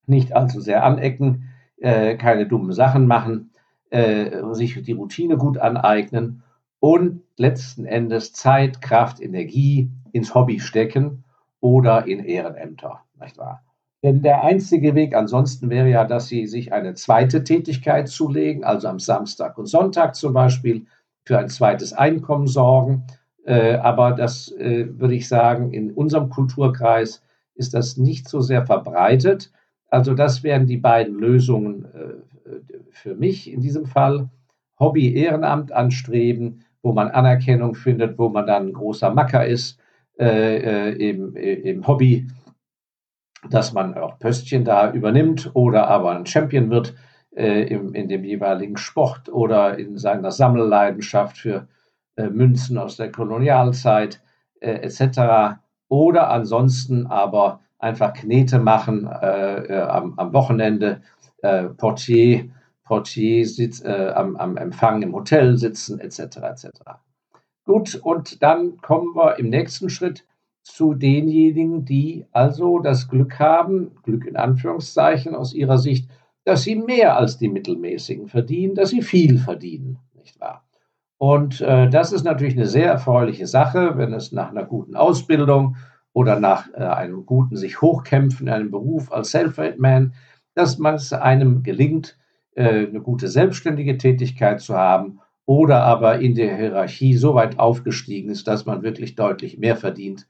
nicht 0.07 0.35
allzu 0.35 0.61
sehr 0.61 0.85
anecken, 0.85 1.49
äh, 1.79 2.17
keine 2.17 2.47
dummen 2.47 2.73
Sachen 2.73 3.07
machen, 3.07 3.51
äh, 3.91 4.43
sich 4.53 4.81
die 4.83 4.93
Routine 4.93 5.37
gut 5.37 5.59
aneignen 5.59 6.43
und 6.81 7.23
letzten 7.37 7.85
Endes 7.85 8.33
Zeit, 8.33 8.81
Kraft, 8.81 9.21
Energie 9.21 9.91
ins 10.17 10.35
Hobby 10.35 10.59
stecken 10.61 11.25
oder 11.61 12.07
in 12.07 12.25
Ehrenämter, 12.25 13.03
nicht 13.21 13.39
wahr? 13.39 13.63
Denn 14.03 14.23
der 14.23 14.45
einzige 14.45 14.95
Weg 14.95 15.15
ansonsten 15.15 15.71
wäre 15.71 15.89
ja, 15.89 16.05
dass 16.05 16.29
Sie 16.29 16.47
sich 16.47 16.73
eine 16.73 16.95
zweite 16.95 17.45
Tätigkeit 17.45 18.09
zulegen, 18.09 18.65
also 18.65 18.89
am 18.89 18.99
Samstag 18.99 19.59
und 19.59 19.67
Sonntag 19.67 20.15
zum 20.15 20.33
Beispiel 20.33 20.87
für 21.25 21.39
ein 21.39 21.49
zweites 21.49 21.93
Einkommen 21.93 22.47
sorgen. 22.47 23.05
Äh, 23.45 23.77
aber 23.77 24.13
das 24.13 24.53
äh, 24.53 24.87
würde 24.99 25.15
ich 25.15 25.29
sagen, 25.29 25.73
in 25.73 25.91
unserem 25.93 26.31
Kulturkreis 26.31 27.23
ist 27.55 27.75
das 27.75 27.97
nicht 27.97 28.29
so 28.29 28.41
sehr 28.41 28.67
verbreitet. 28.67 29.51
Also 29.89 30.15
das 30.15 30.43
wären 30.43 30.67
die 30.67 30.77
beiden 30.77 31.19
Lösungen 31.19 31.87
äh, 31.87 32.51
für 32.91 33.15
mich 33.15 33.53
in 33.53 33.61
diesem 33.61 33.87
Fall. 33.87 34.29
Hobby-Ehrenamt 34.79 35.73
anstreben, 35.73 36.65
wo 36.83 36.93
man 36.93 37.09
Anerkennung 37.09 37.75
findet, 37.75 38.19
wo 38.19 38.29
man 38.29 38.47
dann 38.47 38.69
ein 38.69 38.73
großer 38.75 39.11
Macker 39.11 39.47
ist 39.47 39.81
im, 40.19 41.37
im 41.37 41.87
Hobby 41.87 42.27
dass 43.51 43.73
man 43.73 43.95
auch 43.95 44.19
Pöstchen 44.19 44.65
da 44.65 44.93
übernimmt 44.93 45.51
oder 45.55 45.89
aber 45.89 46.17
ein 46.17 46.27
Champion 46.27 46.71
wird 46.71 46.95
äh, 47.37 47.63
im, 47.65 47.95
in 47.95 48.09
dem 48.09 48.25
jeweiligen 48.25 48.77
Sport 48.77 49.29
oder 49.29 49.79
in 49.79 49.99
seiner 49.99 50.31
Sammelleidenschaft 50.31 51.39
für 51.39 51.69
äh, 52.17 52.29
Münzen 52.29 52.79
aus 52.79 52.97
der 52.97 53.13
Kolonialzeit 53.13 54.23
äh, 54.61 54.71
etc. 54.71 55.59
Oder 55.89 56.31
ansonsten 56.31 57.07
aber 57.07 57.61
einfach 57.79 58.15
Knete 58.15 58.59
machen 58.59 59.07
äh, 59.07 59.65
äh, 59.65 59.81
am, 59.83 60.15
am, 60.19 60.33
Wochenende, 60.33 61.03
äh, 61.43 61.65
Portier, 61.65 62.49
Portier 62.85 63.47
sitz, 63.47 63.85
am, 63.85 64.37
am 64.37 64.57
Empfang 64.57 65.03
im 65.03 65.13
Hotel 65.13 65.59
sitzen 65.59 65.99
etc. 65.99 66.37
etc. 66.37 66.69
Gut, 67.67 67.97
und 67.97 68.45
dann 68.45 68.77
kommen 68.81 69.17
wir 69.17 69.41
im 69.41 69.51
nächsten 69.51 69.91
Schritt 69.91 70.25
zu 70.63 70.95
denjenigen, 70.95 71.85
die 71.85 72.25
also 72.31 72.79
das 72.79 73.09
Glück 73.09 73.41
haben, 73.41 73.91
Glück 74.05 74.25
in 74.25 74.37
Anführungszeichen 74.37 75.35
aus 75.35 75.53
ihrer 75.53 75.77
Sicht, 75.77 76.09
dass 76.45 76.63
sie 76.63 76.77
mehr 76.77 77.17
als 77.17 77.39
die 77.39 77.49
Mittelmäßigen 77.49 78.29
verdienen, 78.29 78.77
dass 78.77 78.91
sie 78.91 79.03
viel 79.03 79.39
verdienen, 79.39 79.99
nicht 80.15 80.41
wahr? 80.41 80.65
Und 81.19 81.61
äh, 81.61 81.91
das 81.91 82.13
ist 82.13 82.23
natürlich 82.23 82.55
eine 82.55 82.67
sehr 82.67 82.89
erfreuliche 82.89 83.49
Sache, 83.49 83.99
wenn 83.99 84.13
es 84.13 84.31
nach 84.31 84.51
einer 84.51 84.65
guten 84.65 84.95
Ausbildung 84.95 85.75
oder 86.13 86.39
nach 86.39 86.69
äh, 86.73 86.85
einem 86.85 87.27
guten 87.27 87.57
sich 87.57 87.81
hochkämpfen 87.81 88.47
in 88.47 88.53
einem 88.53 88.71
Beruf 88.71 89.11
als 89.13 89.31
Self-Made 89.31 89.79
Man, 89.79 90.15
dass 90.55 90.79
man 90.79 90.95
es 90.95 91.13
einem 91.13 91.65
gelingt, 91.65 92.17
äh, 92.55 92.87
eine 92.87 93.01
gute 93.01 93.27
selbstständige 93.27 93.99
Tätigkeit 93.99 94.61
zu 94.61 94.77
haben 94.77 95.21
oder 95.47 95.85
aber 95.85 96.19
in 96.19 96.35
der 96.35 96.57
Hierarchie 96.57 97.15
so 97.15 97.35
weit 97.35 97.59
aufgestiegen 97.59 98.31
ist, 98.31 98.49
dass 98.49 98.67
man 98.67 98.83
wirklich 98.83 99.15
deutlich 99.15 99.59
mehr 99.59 99.77
verdient 99.77 100.27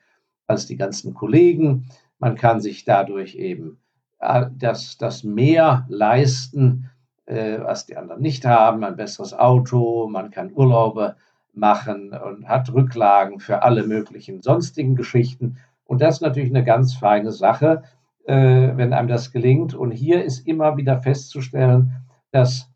als 0.47 0.67
die 0.67 0.77
ganzen 0.77 1.15
Kollegen. 1.15 1.87
Man 2.19 2.37
kann 2.37 2.61
sich 2.61 2.85
dadurch 2.85 3.35
eben 3.35 3.79
äh, 4.21 4.47
das, 4.57 4.99
das 4.99 5.25
mehr 5.25 5.87
leisten, 5.89 6.91
äh, 7.25 7.59
was 7.61 7.87
die 7.87 7.97
anderen 7.97 8.21
nicht 8.21 8.45
haben, 8.45 8.85
ein 8.85 8.97
besseres 8.97 9.33
Auto, 9.33 10.07
man 10.09 10.31
kann 10.31 10.53
Urlaube 10.55 11.17
machen 11.55 12.13
und 12.13 12.47
hat 12.47 12.73
Rücklagen 12.73 13.41
für 13.41 13.63
alle 13.63 13.85
möglichen 13.85 14.43
sonstigen 14.43 14.95
Geschichten. 14.95 15.57
Und 15.85 16.03
das 16.03 16.17
ist 16.17 16.21
natürlich 16.21 16.51
eine 16.51 16.65
ganz 16.65 16.95
feine 16.95 17.33
Sache, 17.33 17.83
äh, 18.27 18.35
wenn 18.35 18.93
einem 18.93 19.09
das 19.09 19.33
gelingt. 19.33 19.75
Und 19.75 19.93
hier 19.93 20.23
ist 20.23 20.47
immer 20.47 20.77
wieder 20.77 21.01
festzustellen, 21.01 21.93
dass 22.31 22.69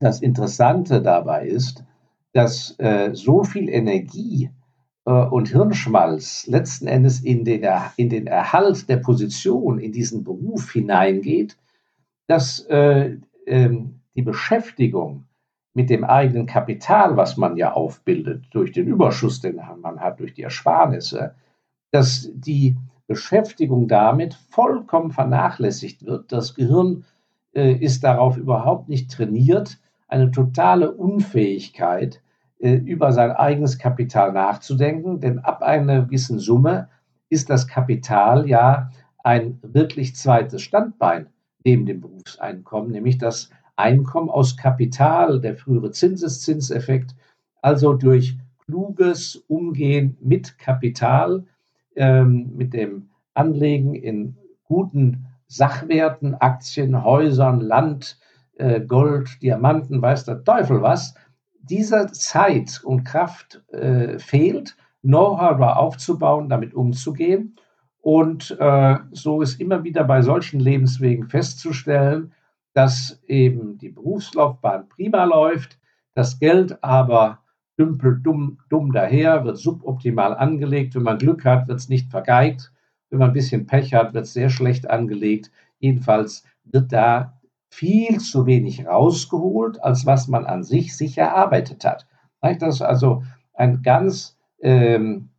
das 0.00 0.20
Interessante 0.20 1.02
dabei 1.02 1.46
ist, 1.46 1.84
dass 2.32 2.74
äh, 2.78 3.10
so 3.12 3.44
viel 3.44 3.68
Energie 3.68 4.50
äh, 5.04 5.12
und 5.12 5.48
Hirnschmalz 5.48 6.46
letzten 6.46 6.86
Endes 6.86 7.20
in 7.20 7.44
den, 7.44 7.66
in 7.96 8.08
den 8.08 8.26
Erhalt 8.26 8.88
der 8.88 8.96
Position 8.96 9.78
in 9.78 9.92
diesen 9.92 10.24
Beruf 10.24 10.72
hineingeht, 10.72 11.56
dass 12.26 12.60
äh, 12.66 13.18
äh, 13.46 13.70
die 14.14 14.22
Beschäftigung 14.22 15.26
mit 15.74 15.90
dem 15.90 16.04
eigenen 16.04 16.46
Kapital, 16.46 17.16
was 17.16 17.36
man 17.36 17.56
ja 17.56 17.72
aufbildet, 17.72 18.44
durch 18.52 18.72
den 18.72 18.86
Überschuss, 18.86 19.40
den 19.40 19.60
man 19.80 20.00
hat, 20.00 20.18
durch 20.18 20.34
die 20.34 20.42
Ersparnisse, 20.42 21.34
dass 21.92 22.30
die 22.34 22.76
Beschäftigung 23.06 23.86
damit 23.86 24.34
vollkommen 24.34 25.10
vernachlässigt 25.10 26.06
wird. 26.06 26.32
Das 26.32 26.54
Gehirn 26.54 27.04
äh, 27.52 27.72
ist 27.72 28.04
darauf 28.04 28.36
überhaupt 28.36 28.88
nicht 28.88 29.10
trainiert, 29.10 29.78
eine 30.10 30.30
totale 30.30 30.92
Unfähigkeit, 30.92 32.20
äh, 32.58 32.74
über 32.74 33.12
sein 33.12 33.30
eigenes 33.32 33.78
Kapital 33.78 34.32
nachzudenken, 34.32 35.20
denn 35.20 35.38
ab 35.38 35.62
einer 35.62 36.02
gewissen 36.02 36.38
Summe 36.38 36.88
ist 37.28 37.48
das 37.48 37.68
Kapital 37.68 38.48
ja 38.48 38.90
ein 39.22 39.58
wirklich 39.62 40.16
zweites 40.16 40.62
Standbein 40.62 41.26
neben 41.64 41.86
dem 41.86 42.00
Berufseinkommen, 42.00 42.90
nämlich 42.90 43.18
das 43.18 43.50
Einkommen 43.76 44.28
aus 44.28 44.56
Kapital, 44.56 45.40
der 45.40 45.56
frühere 45.56 45.90
Zinseszinseffekt, 45.90 47.14
also 47.62 47.94
durch 47.94 48.36
kluges 48.66 49.36
Umgehen 49.48 50.16
mit 50.20 50.58
Kapital, 50.58 51.44
ähm, 51.96 52.52
mit 52.56 52.74
dem 52.74 53.08
Anlegen 53.34 53.94
in 53.94 54.36
guten 54.64 55.26
Sachwerten, 55.46 56.34
Aktien, 56.34 57.02
Häusern, 57.04 57.60
Land, 57.60 58.18
äh, 58.60 58.80
Gold, 58.80 59.42
Diamanten, 59.42 60.02
weiß 60.02 60.24
der 60.24 60.44
Teufel 60.44 60.82
was, 60.82 61.14
dieser 61.62 62.12
Zeit 62.12 62.80
und 62.84 63.04
Kraft 63.04 63.62
äh, 63.72 64.18
fehlt, 64.18 64.76
Know-how 65.02 65.60
aufzubauen, 65.76 66.48
damit 66.48 66.74
umzugehen. 66.74 67.56
Und 68.02 68.56
äh, 68.58 68.96
so 69.12 69.42
ist 69.42 69.60
immer 69.60 69.84
wieder 69.84 70.04
bei 70.04 70.22
solchen 70.22 70.60
Lebenswegen 70.60 71.28
festzustellen, 71.28 72.32
dass 72.74 73.22
eben 73.26 73.78
die 73.78 73.88
Berufslaufbahn 73.90 74.88
prima 74.88 75.24
läuft, 75.24 75.78
das 76.14 76.38
Geld 76.38 76.82
aber 76.82 77.40
dümpelt 77.78 78.24
dumm, 78.24 78.58
dumm 78.68 78.92
daher, 78.92 79.44
wird 79.44 79.56
suboptimal 79.56 80.34
angelegt. 80.36 80.94
Wenn 80.94 81.02
man 81.02 81.18
Glück 81.18 81.44
hat, 81.44 81.66
wird 81.68 81.78
es 81.78 81.88
nicht 81.88 82.10
vergeigt. 82.10 82.72
Wenn 83.08 83.18
man 83.18 83.30
ein 83.30 83.34
bisschen 83.34 83.66
Pech 83.66 83.94
hat, 83.94 84.12
wird 84.12 84.24
es 84.24 84.34
sehr 84.34 84.50
schlecht 84.50 84.88
angelegt. 84.88 85.50
Jedenfalls 85.78 86.44
wird 86.64 86.92
da 86.92 87.39
viel 87.70 88.18
zu 88.18 88.46
wenig 88.46 88.86
rausgeholt, 88.86 89.82
als 89.82 90.04
was 90.04 90.28
man 90.28 90.44
an 90.44 90.64
sich 90.64 90.96
sich 90.96 91.16
erarbeitet 91.16 91.84
hat. 91.84 92.06
Das 92.40 92.76
ist 92.76 92.82
also 92.82 93.22
ein 93.54 93.82
ganz, 93.82 94.36
ähm, 94.60 95.30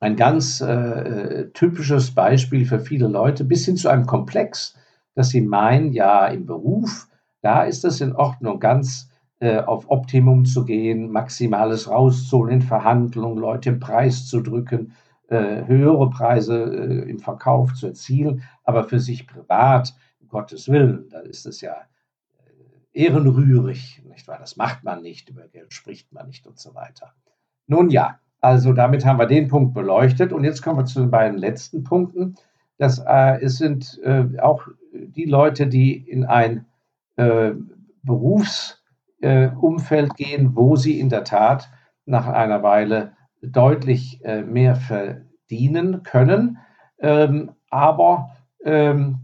ein 0.00 0.16
ganz 0.16 0.60
äh, 0.60 1.48
typisches 1.54 2.14
Beispiel 2.14 2.66
für 2.66 2.80
viele 2.80 3.08
Leute, 3.08 3.44
bis 3.44 3.64
hin 3.64 3.76
zu 3.76 3.88
einem 3.88 4.06
Komplex, 4.06 4.76
dass 5.14 5.30
sie 5.30 5.40
meinen, 5.40 5.92
ja, 5.92 6.26
im 6.26 6.46
Beruf, 6.46 7.08
da 7.40 7.62
ist 7.62 7.84
es 7.84 8.00
in 8.00 8.14
Ordnung, 8.14 8.60
ganz 8.60 9.10
äh, 9.40 9.58
auf 9.58 9.90
Optimum 9.90 10.44
zu 10.44 10.64
gehen, 10.64 11.10
Maximales 11.10 11.88
rauszuholen 11.88 12.54
in 12.54 12.62
Verhandlungen, 12.62 13.38
Leute 13.38 13.70
im 13.70 13.80
Preis 13.80 14.26
zu 14.26 14.40
drücken, 14.40 14.92
äh, 15.28 15.64
höhere 15.66 16.10
Preise 16.10 16.64
äh, 16.64 17.10
im 17.10 17.18
Verkauf 17.18 17.74
zu 17.74 17.88
erzielen, 17.88 18.42
aber 18.64 18.84
für 18.84 19.00
sich 19.00 19.26
privat 19.26 19.94
Gottes 20.28 20.68
Willen, 20.68 21.08
da 21.10 21.20
ist 21.20 21.46
es 21.46 21.60
ja 21.60 21.74
äh, 21.74 23.04
ehrenrührig, 23.04 24.02
nicht 24.08 24.26
wahr? 24.28 24.38
Das 24.38 24.56
macht 24.56 24.84
man 24.84 25.02
nicht, 25.02 25.28
über 25.28 25.46
Geld 25.48 25.72
spricht 25.72 26.12
man 26.12 26.26
nicht 26.26 26.46
und 26.46 26.58
so 26.58 26.74
weiter. 26.74 27.12
Nun 27.66 27.90
ja, 27.90 28.18
also 28.40 28.72
damit 28.72 29.04
haben 29.04 29.18
wir 29.18 29.26
den 29.26 29.48
Punkt 29.48 29.74
beleuchtet 29.74 30.32
und 30.32 30.44
jetzt 30.44 30.62
kommen 30.62 30.78
wir 30.78 30.84
zu 30.84 31.00
den 31.00 31.10
beiden 31.10 31.38
letzten 31.38 31.82
Punkten. 31.84 32.36
Das 32.78 33.00
äh, 33.00 33.42
es 33.42 33.58
sind 33.58 34.00
äh, 34.04 34.38
auch 34.40 34.68
die 34.92 35.24
Leute, 35.24 35.66
die 35.66 35.96
in 35.96 36.24
ein 36.24 36.66
äh, 37.16 37.50
Berufsumfeld 38.02 40.14
gehen, 40.16 40.56
wo 40.56 40.76
sie 40.76 41.00
in 41.00 41.08
der 41.08 41.24
Tat 41.24 41.68
nach 42.06 42.28
einer 42.28 42.62
Weile 42.62 43.14
deutlich 43.42 44.24
äh, 44.24 44.42
mehr 44.42 44.76
verdienen 44.76 46.04
können, 46.04 46.58
ähm, 47.00 47.50
aber 47.70 48.30
ähm, 48.64 49.18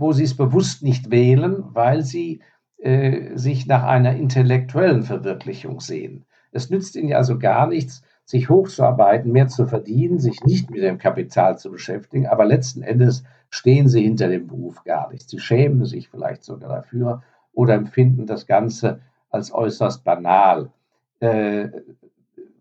wo 0.00 0.12
sie 0.12 0.24
es 0.24 0.34
bewusst 0.34 0.82
nicht 0.82 1.10
wählen, 1.10 1.62
weil 1.74 2.02
sie 2.02 2.40
äh, 2.78 3.36
sich 3.36 3.66
nach 3.66 3.82
einer 3.82 4.16
intellektuellen 4.16 5.02
Verwirklichung 5.02 5.80
sehen. 5.80 6.24
Es 6.52 6.70
nützt 6.70 6.96
ihnen 6.96 7.12
also 7.12 7.38
gar 7.38 7.66
nichts, 7.66 8.02
sich 8.24 8.48
hochzuarbeiten, 8.48 9.30
mehr 9.30 9.48
zu 9.48 9.66
verdienen, 9.66 10.18
sich 10.18 10.42
nicht 10.42 10.70
mit 10.70 10.82
dem 10.82 10.96
Kapital 10.96 11.58
zu 11.58 11.70
beschäftigen, 11.70 12.26
aber 12.26 12.46
letzten 12.46 12.82
Endes 12.82 13.24
stehen 13.50 13.88
sie 13.88 14.02
hinter 14.02 14.28
dem 14.28 14.46
Beruf 14.46 14.82
gar 14.84 15.10
nicht. 15.12 15.28
Sie 15.28 15.38
schämen 15.38 15.84
sich 15.84 16.08
vielleicht 16.08 16.44
sogar 16.44 16.70
dafür 16.70 17.22
oder 17.52 17.74
empfinden 17.74 18.26
das 18.26 18.46
Ganze 18.46 19.00
als 19.28 19.52
äußerst 19.52 20.02
banal. 20.02 20.70
Äh, 21.18 21.68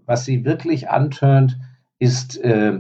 was 0.06 0.26
sie 0.26 0.44
wirklich 0.44 0.90
antörnt, 0.90 1.58
ist 2.00 2.38
äh, 2.44 2.80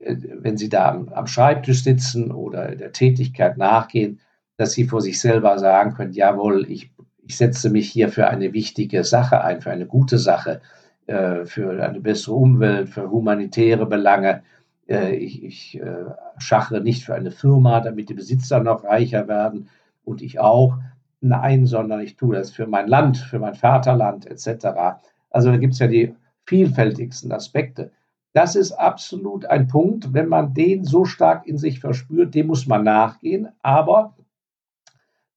wenn 0.00 0.56
Sie 0.56 0.68
da 0.68 0.90
am, 0.90 1.08
am 1.10 1.26
Schreibtisch 1.26 1.82
sitzen 1.82 2.30
oder 2.30 2.74
der 2.74 2.92
Tätigkeit 2.92 3.56
nachgehen, 3.58 4.20
dass 4.56 4.72
Sie 4.72 4.84
vor 4.84 5.00
sich 5.00 5.20
selber 5.20 5.58
sagen 5.58 5.94
können, 5.94 6.12
jawohl, 6.12 6.66
ich, 6.70 6.90
ich 7.22 7.36
setze 7.36 7.70
mich 7.70 7.90
hier 7.90 8.08
für 8.08 8.28
eine 8.28 8.52
wichtige 8.52 9.04
Sache 9.04 9.42
ein, 9.42 9.60
für 9.60 9.70
eine 9.70 9.86
gute 9.86 10.18
Sache, 10.18 10.60
äh, 11.06 11.44
für 11.44 11.82
eine 11.82 12.00
bessere 12.00 12.34
Umwelt, 12.34 12.88
für 12.88 13.10
humanitäre 13.10 13.86
Belange. 13.86 14.42
Äh, 14.88 15.16
ich 15.16 15.44
ich 15.44 15.80
äh, 15.80 16.04
schachere 16.38 16.80
nicht 16.80 17.04
für 17.04 17.14
eine 17.14 17.30
Firma, 17.30 17.80
damit 17.80 18.08
die 18.08 18.14
Besitzer 18.14 18.60
noch 18.60 18.84
reicher 18.84 19.28
werden 19.28 19.68
und 20.04 20.22
ich 20.22 20.40
auch. 20.40 20.78
Nein, 21.20 21.66
sondern 21.66 22.00
ich 22.00 22.16
tue 22.16 22.36
das 22.36 22.50
für 22.50 22.66
mein 22.66 22.86
Land, 22.86 23.16
für 23.16 23.38
mein 23.40 23.54
Vaterland 23.54 24.26
etc. 24.26 25.00
Also 25.30 25.50
da 25.50 25.56
gibt 25.56 25.74
es 25.74 25.80
ja 25.80 25.88
die 25.88 26.14
vielfältigsten 26.46 27.32
Aspekte. 27.32 27.90
Das 28.38 28.54
ist 28.54 28.70
absolut 28.70 29.46
ein 29.46 29.66
Punkt, 29.66 30.14
wenn 30.14 30.28
man 30.28 30.54
den 30.54 30.84
so 30.84 31.04
stark 31.04 31.44
in 31.48 31.58
sich 31.58 31.80
verspürt, 31.80 32.36
dem 32.36 32.46
muss 32.46 32.68
man 32.68 32.84
nachgehen, 32.84 33.48
aber 33.62 34.14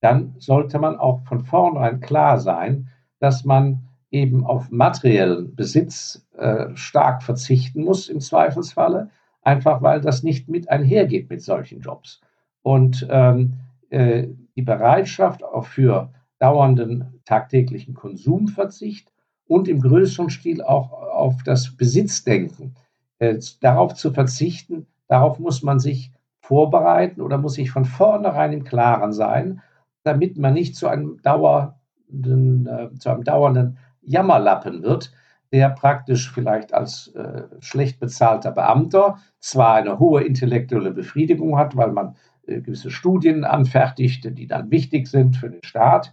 dann 0.02 0.36
sollte 0.38 0.78
man 0.78 1.00
auch 1.00 1.24
von 1.24 1.40
vornherein 1.40 2.00
klar 2.00 2.38
sein, 2.38 2.90
dass 3.18 3.44
man 3.44 3.88
eben 4.12 4.46
auf 4.46 4.70
materiellen 4.70 5.56
Besitz 5.56 6.28
äh, 6.38 6.68
stark 6.76 7.24
verzichten 7.24 7.84
muss 7.84 8.08
im 8.08 8.20
Zweifelsfalle, 8.20 9.10
einfach 9.42 9.82
weil 9.82 10.00
das 10.00 10.22
nicht 10.22 10.48
mit 10.48 10.70
einhergeht 10.70 11.28
mit 11.28 11.42
solchen 11.42 11.82
Jobs. 11.82 12.22
Und 12.62 13.08
ähm, 13.10 13.62
äh, 13.90 14.28
die 14.56 14.62
Bereitschaft 14.62 15.44
auch 15.44 15.66
für 15.66 16.14
dauernden 16.38 17.20
tagtäglichen 17.26 17.96
Konsumverzicht 17.96 19.12
und 19.48 19.68
im 19.68 19.82
größeren 19.82 20.30
Stil 20.30 20.62
auch 20.62 20.92
auf 20.92 21.42
das 21.42 21.76
Besitzdenken 21.76 22.76
äh, 23.22 23.40
darauf 23.62 23.94
zu 23.94 24.12
verzichten, 24.12 24.88
darauf 25.08 25.38
muss 25.38 25.62
man 25.62 25.80
sich 25.80 26.12
vorbereiten 26.40 27.22
oder 27.22 27.38
muss 27.38 27.54
sich 27.54 27.70
von 27.70 27.86
vornherein 27.86 28.52
im 28.52 28.64
Klaren 28.64 29.14
sein, 29.14 29.62
damit 30.04 30.40
man 30.40 30.56
nicht 30.56 30.76
zu 30.76 30.88
einem 30.88 31.22
dauernden, 31.22 32.66
äh, 32.66 32.90
zu 32.98 33.10
einem 33.12 33.24
dauernden 33.24 33.78
Jammerlappen 34.02 34.82
wird, 34.82 35.14
der 35.54 35.70
praktisch 35.70 36.32
vielleicht 36.32 36.74
als 36.74 37.10
äh, 37.10 37.44
schlecht 37.60 38.00
bezahlter 38.00 38.52
Beamter 38.52 39.20
zwar 39.40 39.76
eine 39.76 40.00
hohe 40.00 40.24
intellektuelle 40.24 40.90
Befriedigung 40.92 41.60
hat, 41.60 41.78
weil 41.78 41.92
man 41.92 42.16
äh, 42.48 42.60
gewisse 42.60 42.90
Studien 42.90 43.44
anfertigt, 43.44 44.28
die 44.36 44.48
dann 44.48 44.72
wichtig 44.72 45.08
sind 45.08 45.38
für 45.38 45.52
den 45.52 45.64
Staat, 45.64 46.12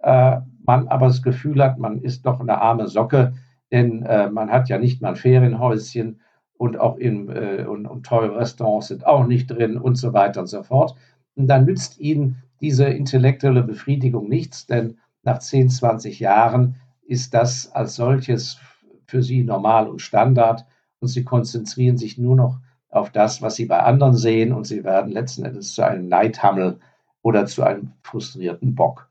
äh, 0.00 0.36
man 0.66 0.88
aber 0.88 1.06
das 1.06 1.22
Gefühl 1.22 1.64
hat, 1.64 1.78
man 1.78 2.02
ist 2.02 2.26
doch 2.26 2.38
eine 2.38 2.60
arme 2.60 2.86
Socke, 2.86 3.32
denn 3.72 4.02
äh, 4.02 4.28
man 4.28 4.50
hat 4.50 4.68
ja 4.68 4.76
nicht 4.76 5.00
mal 5.00 5.10
ein 5.10 5.16
Ferienhäuschen 5.16 6.20
und 6.60 6.78
auch 6.78 6.98
in, 6.98 7.30
äh, 7.30 7.64
und, 7.66 7.86
und 7.86 8.04
teure 8.04 8.36
Restaurants 8.36 8.88
sind 8.88 9.06
auch 9.06 9.26
nicht 9.26 9.46
drin 9.46 9.78
und 9.78 9.94
so 9.94 10.12
weiter 10.12 10.42
und 10.42 10.46
so 10.46 10.62
fort. 10.62 10.94
Und 11.34 11.46
dann 11.46 11.64
nützt 11.64 11.98
ihnen 11.98 12.42
diese 12.60 12.84
intellektuelle 12.84 13.62
Befriedigung 13.62 14.28
nichts, 14.28 14.66
denn 14.66 14.98
nach 15.22 15.38
10, 15.38 15.70
20 15.70 16.20
Jahren 16.20 16.76
ist 17.06 17.32
das 17.32 17.72
als 17.72 17.94
solches 17.96 18.58
für 19.06 19.22
sie 19.22 19.42
normal 19.42 19.88
und 19.88 20.02
Standard 20.02 20.66
und 20.98 21.08
sie 21.08 21.24
konzentrieren 21.24 21.96
sich 21.96 22.18
nur 22.18 22.36
noch 22.36 22.58
auf 22.90 23.08
das, 23.08 23.40
was 23.40 23.54
sie 23.54 23.64
bei 23.64 23.82
anderen 23.82 24.14
sehen 24.14 24.52
und 24.52 24.66
sie 24.66 24.84
werden 24.84 25.12
letzten 25.12 25.46
Endes 25.46 25.72
zu 25.72 25.82
einem 25.82 26.08
Neidhammel 26.08 26.78
oder 27.22 27.46
zu 27.46 27.62
einem 27.62 27.92
frustrierten 28.02 28.74
Bock. 28.74 29.08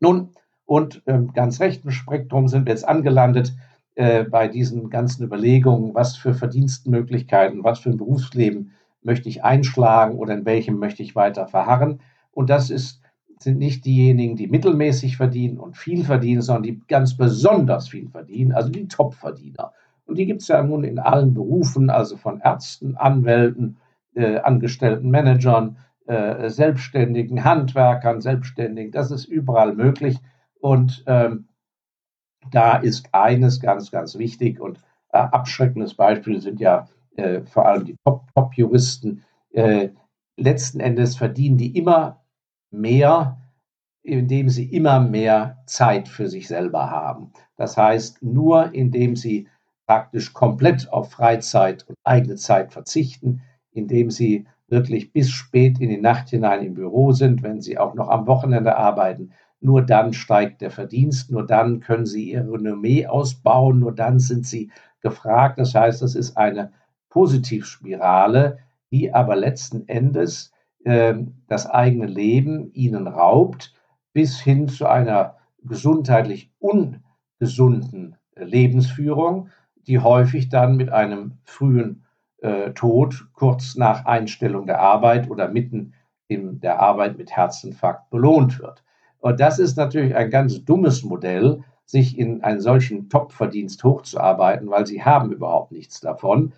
Nun, 0.00 0.30
und 0.64 1.02
im 1.04 1.34
ganz 1.34 1.60
rechten 1.60 1.90
Spektrum 1.90 2.48
sind 2.48 2.64
wir 2.64 2.72
jetzt 2.72 2.88
angelandet 2.88 3.52
äh, 3.98 4.22
bei 4.22 4.46
diesen 4.46 4.90
ganzen 4.90 5.24
Überlegungen, 5.24 5.92
was 5.92 6.16
für 6.16 6.32
Verdienstmöglichkeiten, 6.32 7.64
was 7.64 7.80
für 7.80 7.90
ein 7.90 7.96
Berufsleben 7.96 8.70
möchte 9.02 9.28
ich 9.28 9.42
einschlagen 9.42 10.18
oder 10.18 10.34
in 10.34 10.44
welchem 10.44 10.78
möchte 10.78 11.02
ich 11.02 11.16
weiter 11.16 11.48
verharren. 11.48 11.98
Und 12.30 12.48
das 12.48 12.70
ist, 12.70 13.02
sind 13.40 13.58
nicht 13.58 13.84
diejenigen, 13.84 14.36
die 14.36 14.46
mittelmäßig 14.46 15.16
verdienen 15.16 15.58
und 15.58 15.76
viel 15.76 16.04
verdienen, 16.04 16.42
sondern 16.42 16.62
die 16.62 16.80
ganz 16.86 17.16
besonders 17.16 17.88
viel 17.88 18.08
verdienen, 18.08 18.52
also 18.52 18.68
die 18.68 18.86
Topverdiener. 18.86 19.72
Und 20.06 20.16
die 20.16 20.26
gibt 20.26 20.42
es 20.42 20.48
ja 20.48 20.62
nun 20.62 20.84
in 20.84 21.00
allen 21.00 21.34
Berufen, 21.34 21.90
also 21.90 22.16
von 22.16 22.38
Ärzten, 22.38 22.96
Anwälten, 22.96 23.78
äh, 24.14 24.36
angestellten 24.36 25.10
Managern, 25.10 25.76
äh, 26.06 26.48
Selbstständigen, 26.50 27.42
Handwerkern, 27.42 28.20
Selbstständigen. 28.20 28.92
Das 28.92 29.10
ist 29.10 29.24
überall 29.24 29.74
möglich. 29.74 30.18
Und 30.60 31.02
ähm, 31.08 31.47
da 32.50 32.76
ist 32.76 33.08
eines 33.12 33.60
ganz, 33.60 33.90
ganz 33.90 34.16
wichtig 34.16 34.60
und 34.60 34.78
äh, 35.12 35.18
abschreckendes 35.18 35.94
Beispiel 35.94 36.40
sind 36.40 36.60
ja 36.60 36.88
äh, 37.16 37.42
vor 37.42 37.66
allem 37.66 37.84
die 37.84 37.96
Top-Juristen, 38.04 39.24
äh, 39.52 39.90
letzten 40.36 40.80
Endes 40.80 41.16
verdienen 41.16 41.58
die 41.58 41.76
immer 41.76 42.22
mehr, 42.70 43.40
indem 44.02 44.48
sie 44.48 44.64
immer 44.72 45.00
mehr 45.00 45.62
Zeit 45.66 46.08
für 46.08 46.28
sich 46.28 46.48
selber 46.48 46.90
haben. 46.90 47.32
Das 47.56 47.76
heißt, 47.76 48.22
nur 48.22 48.72
indem 48.74 49.16
sie 49.16 49.48
praktisch 49.86 50.32
komplett 50.32 50.92
auf 50.92 51.10
Freizeit 51.10 51.84
und 51.88 51.96
eigene 52.04 52.36
Zeit 52.36 52.72
verzichten, 52.72 53.42
indem 53.72 54.10
sie 54.10 54.46
wirklich 54.68 55.12
bis 55.12 55.30
spät 55.30 55.80
in 55.80 55.88
die 55.88 56.00
Nacht 56.00 56.28
hinein 56.28 56.64
im 56.64 56.74
Büro 56.74 57.12
sind, 57.12 57.42
wenn 57.42 57.60
sie 57.60 57.78
auch 57.78 57.94
noch 57.94 58.08
am 58.08 58.26
Wochenende 58.26 58.76
arbeiten. 58.76 59.32
Nur 59.60 59.82
dann 59.82 60.12
steigt 60.12 60.60
der 60.60 60.70
Verdienst, 60.70 61.30
nur 61.30 61.46
dann 61.46 61.80
können 61.80 62.06
sie 62.06 62.30
ihre 62.32 62.52
Renommee 62.52 63.06
ausbauen, 63.06 63.80
nur 63.80 63.94
dann 63.94 64.20
sind 64.20 64.46
sie 64.46 64.70
gefragt. 65.00 65.58
Das 65.58 65.74
heißt, 65.74 66.02
es 66.02 66.14
ist 66.14 66.36
eine 66.36 66.72
Positivspirale, 67.08 68.58
die 68.90 69.12
aber 69.12 69.36
letzten 69.36 69.88
Endes 69.88 70.52
äh, 70.84 71.14
das 71.48 71.66
eigene 71.66 72.06
Leben 72.06 72.72
ihnen 72.72 73.06
raubt, 73.06 73.74
bis 74.12 74.40
hin 74.40 74.68
zu 74.68 74.86
einer 74.86 75.36
gesundheitlich 75.62 76.52
ungesunden 76.58 78.16
Lebensführung, 78.36 79.48
die 79.86 79.98
häufig 79.98 80.48
dann 80.48 80.76
mit 80.76 80.90
einem 80.90 81.38
frühen 81.44 82.04
äh, 82.40 82.70
Tod 82.72 83.28
kurz 83.32 83.76
nach 83.76 84.04
Einstellung 84.06 84.66
der 84.66 84.80
Arbeit 84.80 85.28
oder 85.30 85.48
mitten 85.48 85.94
in 86.28 86.60
der 86.60 86.80
Arbeit 86.80 87.18
mit 87.18 87.34
Herzinfarkt 87.34 88.10
belohnt 88.10 88.60
wird. 88.60 88.84
Und 89.20 89.40
das 89.40 89.58
ist 89.58 89.76
natürlich 89.76 90.14
ein 90.14 90.30
ganz 90.30 90.64
dummes 90.64 91.02
Modell, 91.02 91.62
sich 91.84 92.18
in 92.18 92.42
einen 92.44 92.60
solchen 92.60 93.08
Top-Verdienst 93.08 93.82
hochzuarbeiten, 93.82 94.68
weil 94.70 94.86
sie 94.86 95.02
haben 95.02 95.32
überhaupt 95.32 95.72
nichts 95.72 96.00
davon. 96.00 96.52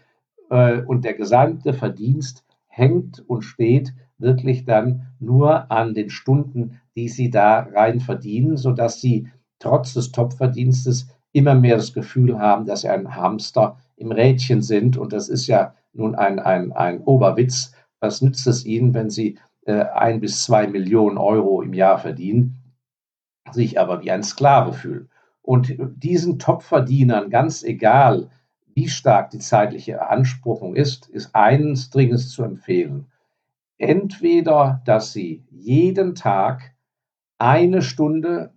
Äh, 0.51 0.83
und 0.83 1.05
der 1.05 1.15
gesamte 1.15 1.73
Verdienst 1.73 2.45
hängt 2.67 3.23
und 3.29 3.43
steht 3.43 3.95
wirklich 4.19 4.65
dann 4.65 5.07
nur 5.19 5.71
an 5.71 5.95
den 5.95 6.11
Stunden, 6.11 6.81
die 6.97 7.09
sie 7.09 7.31
da 7.31 7.61
rein 7.61 8.01
verdienen, 8.01 8.57
sodass 8.57 9.01
sie 9.01 9.29
trotz 9.59 9.95
des 9.95 10.13
Top-Verdienstes 10.13 11.09
immer 11.33 11.55
mehr 11.55 11.77
das 11.77 11.93
Gefühl 11.93 12.39
haben, 12.39 12.67
dass 12.67 12.83
sie 12.83 12.89
ein 12.89 13.15
Hamster 13.15 13.79
im 13.97 14.11
Rädchen 14.13 14.63
sind. 14.63 14.97
Und 14.97 15.13
das 15.13 15.29
ist 15.29 15.47
ja 15.47 15.75
nun 15.93 16.15
ein, 16.15 16.39
ein, 16.39 16.73
ein 16.73 17.01
Oberwitz. 17.03 17.73
Was 18.01 18.23
nützt 18.23 18.47
es 18.47 18.65
ihnen, 18.65 18.95
wenn 18.95 19.11
sie 19.11 19.39
ein 19.71 20.21
bis 20.21 20.45
zwei 20.45 20.67
Millionen 20.67 21.19
Euro 21.19 21.63
im 21.63 21.73
Jahr 21.73 21.99
verdienen, 21.99 22.57
sich 23.51 23.81
aber 23.81 24.03
wie 24.03 24.11
ein 24.11 24.23
Sklave 24.23 24.73
fühlen? 24.73 25.09
Und 25.43 25.75
diesen 25.79 26.39
Topverdienern, 26.39 27.31
ganz 27.31 27.63
egal, 27.63 28.31
wie 28.75 28.89
stark 28.89 29.31
die 29.31 29.39
zeitliche 29.39 29.93
Beanspruchung 29.95 30.77
ist, 30.77 31.09
ist 31.09 31.35
eines 31.35 31.91
dringend 31.91 32.21
zu 32.21 32.45
empfehlen. 32.45 33.07
Entweder, 33.79 34.83
dass 34.85 35.13
sie 35.13 35.45
jeden 35.51 36.15
Tag 36.15 36.75
eine 37.39 37.83
Stunde 37.83 38.53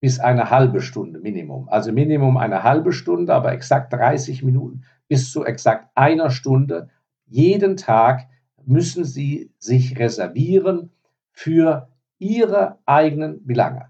bis 0.00 0.18
eine 0.18 0.50
halbe 0.50 0.80
Stunde 0.80 1.20
Minimum. 1.20 1.68
Also 1.68 1.92
Minimum 1.92 2.36
eine 2.36 2.62
halbe 2.62 2.92
Stunde, 2.92 3.34
aber 3.34 3.52
exakt 3.52 3.92
30 3.92 4.42
Minuten 4.42 4.82
bis 5.08 5.30
zu 5.30 5.44
exakt 5.44 5.88
einer 5.94 6.30
Stunde. 6.30 6.88
Jeden 7.26 7.76
Tag 7.76 8.28
müssen 8.66 9.04
Sie 9.04 9.50
sich 9.58 9.98
reservieren 9.98 10.90
für 11.32 11.88
Ihre 12.18 12.78
eigenen 12.86 13.46
Belange, 13.46 13.86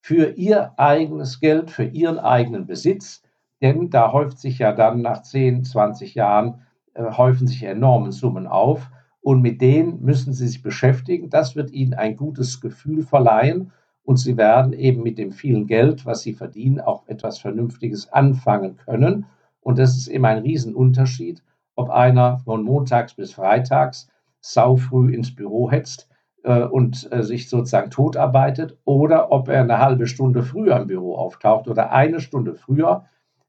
für 0.00 0.30
Ihr 0.36 0.78
eigenes 0.78 1.40
Geld, 1.40 1.70
für 1.70 1.84
Ihren 1.84 2.18
eigenen 2.18 2.66
Besitz. 2.66 3.22
Denn 3.60 3.90
da 3.90 4.12
häuft 4.12 4.38
sich 4.38 4.58
ja 4.58 4.72
dann 4.72 5.02
nach 5.02 5.22
10, 5.22 5.64
20 5.64 6.14
Jahren, 6.14 6.62
äh, 6.94 7.04
häufen 7.04 7.46
sich 7.46 7.62
enorme 7.62 8.12
Summen 8.12 8.46
auf. 8.46 8.90
Und 9.20 9.40
mit 9.40 9.60
denen 9.60 10.02
müssen 10.02 10.32
Sie 10.32 10.48
sich 10.48 10.62
beschäftigen. 10.62 11.30
Das 11.30 11.56
wird 11.56 11.70
Ihnen 11.70 11.94
ein 11.94 12.16
gutes 12.16 12.60
Gefühl 12.60 13.02
verleihen 13.02 13.72
und 14.04 14.18
sie 14.18 14.36
werden 14.36 14.72
eben 14.72 15.02
mit 15.02 15.18
dem 15.18 15.32
vielen 15.32 15.66
Geld, 15.66 16.04
was 16.04 16.20
sie 16.20 16.34
verdienen, 16.34 16.80
auch 16.80 17.08
etwas 17.08 17.38
Vernünftiges 17.38 18.12
anfangen 18.12 18.76
können. 18.76 19.26
Und 19.60 19.78
das 19.78 19.96
ist 19.96 20.08
immer 20.08 20.28
ein 20.28 20.42
Riesenunterschied, 20.42 21.42
ob 21.74 21.88
einer 21.88 22.38
von 22.40 22.62
montags 22.62 23.14
bis 23.14 23.32
freitags 23.32 24.08
saufrüh 24.44 25.10
ins 25.14 25.34
Büro 25.34 25.70
hetzt 25.70 26.08
äh, 26.42 26.60
und 26.60 27.10
äh, 27.10 27.22
sich 27.22 27.48
sozusagen 27.48 27.90
totarbeitet 27.90 28.76
oder 28.84 29.32
ob 29.32 29.48
er 29.48 29.62
eine 29.62 29.78
halbe 29.78 30.06
Stunde 30.06 30.42
früher 30.42 30.76
im 30.76 30.86
Büro 30.86 31.16
auftaucht 31.16 31.66
oder 31.66 31.92
eine 31.92 32.20
Stunde 32.20 32.54
früher, 32.54 33.06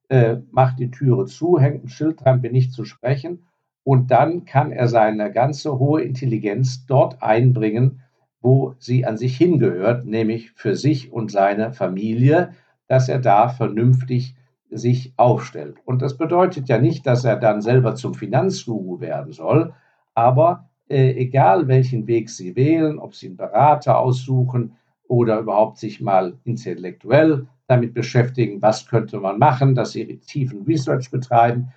äh, 0.07 0.37
macht 0.51 0.79
die 0.79 0.91
Türe 0.91 1.25
zu, 1.25 1.59
hängt 1.59 1.83
ein 1.83 1.89
Schild 1.89 2.23
dran, 2.23 2.41
bin 2.41 2.53
nicht 2.53 2.71
zu 2.71 2.85
sprechen. 2.85 3.45
Und 3.83 4.09
dann 4.09 4.45
kann 4.45 4.71
er 4.71 4.87
seine 4.87 5.31
ganze 5.31 5.77
hohe 5.77 6.01
Intelligenz 6.01 6.85
dort 6.85 7.21
einbringen, 7.21 8.01
wo 8.39 8.73
sie 8.79 9.05
an 9.05 9.17
sich 9.17 9.37
hingehört, 9.37 10.05
nämlich 10.05 10.51
für 10.53 10.75
sich 10.75 11.11
und 11.11 11.29
seine 11.29 11.73
Familie, 11.73 12.51
dass 12.87 13.09
er 13.09 13.19
da 13.19 13.49
vernünftig 13.49 14.35
sich 14.69 15.13
aufstellt. 15.17 15.77
Und 15.83 16.01
das 16.01 16.17
bedeutet 16.17 16.69
ja 16.69 16.79
nicht, 16.79 17.05
dass 17.05 17.25
er 17.25 17.35
dann 17.35 17.61
selber 17.61 17.95
zum 17.95 18.13
Finanzguru 18.13 19.01
werden 19.01 19.33
soll, 19.33 19.73
aber 20.13 20.69
äh, 20.89 21.11
egal 21.11 21.67
welchen 21.67 22.07
Weg 22.07 22.29
Sie 22.29 22.55
wählen, 22.55 22.99
ob 22.99 23.15
Sie 23.15 23.27
einen 23.27 23.37
Berater 23.37 23.97
aussuchen 23.97 24.75
oder 25.07 25.39
überhaupt 25.39 25.77
sich 25.77 26.01
mal 26.01 26.37
intellektuell 26.43 27.47
damit 27.67 27.93
beschäftigen, 27.93 28.61
was 28.61 28.87
könnte 28.87 29.19
man 29.19 29.39
machen, 29.39 29.75
dass 29.75 29.91
Sie 29.91 30.17
tiefen 30.17 30.63
Research 30.63 31.09
betreiben, 31.09 31.71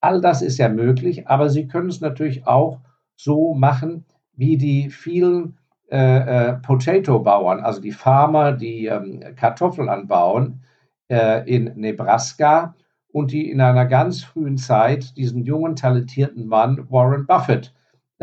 all 0.00 0.20
das 0.20 0.42
ist 0.42 0.58
ja 0.58 0.68
möglich, 0.68 1.28
aber 1.28 1.48
Sie 1.48 1.66
können 1.66 1.88
es 1.88 2.00
natürlich 2.00 2.46
auch 2.46 2.80
so 3.16 3.54
machen, 3.54 4.04
wie 4.36 4.56
die 4.56 4.90
vielen 4.90 5.56
äh, 5.90 6.48
äh, 6.48 6.52
Potato-Bauern, 6.54 7.60
also 7.60 7.80
die 7.80 7.92
Farmer, 7.92 8.52
die 8.52 8.86
ähm, 8.86 9.22
Kartoffeln 9.36 9.88
anbauen 9.88 10.60
äh, 11.08 11.48
in 11.48 11.72
Nebraska 11.76 12.74
und 13.12 13.30
die 13.30 13.50
in 13.50 13.60
einer 13.60 13.86
ganz 13.86 14.24
frühen 14.24 14.58
Zeit 14.58 15.16
diesen 15.16 15.44
jungen, 15.44 15.76
talentierten 15.76 16.46
Mann 16.46 16.90
Warren 16.90 17.26
Buffett 17.26 17.72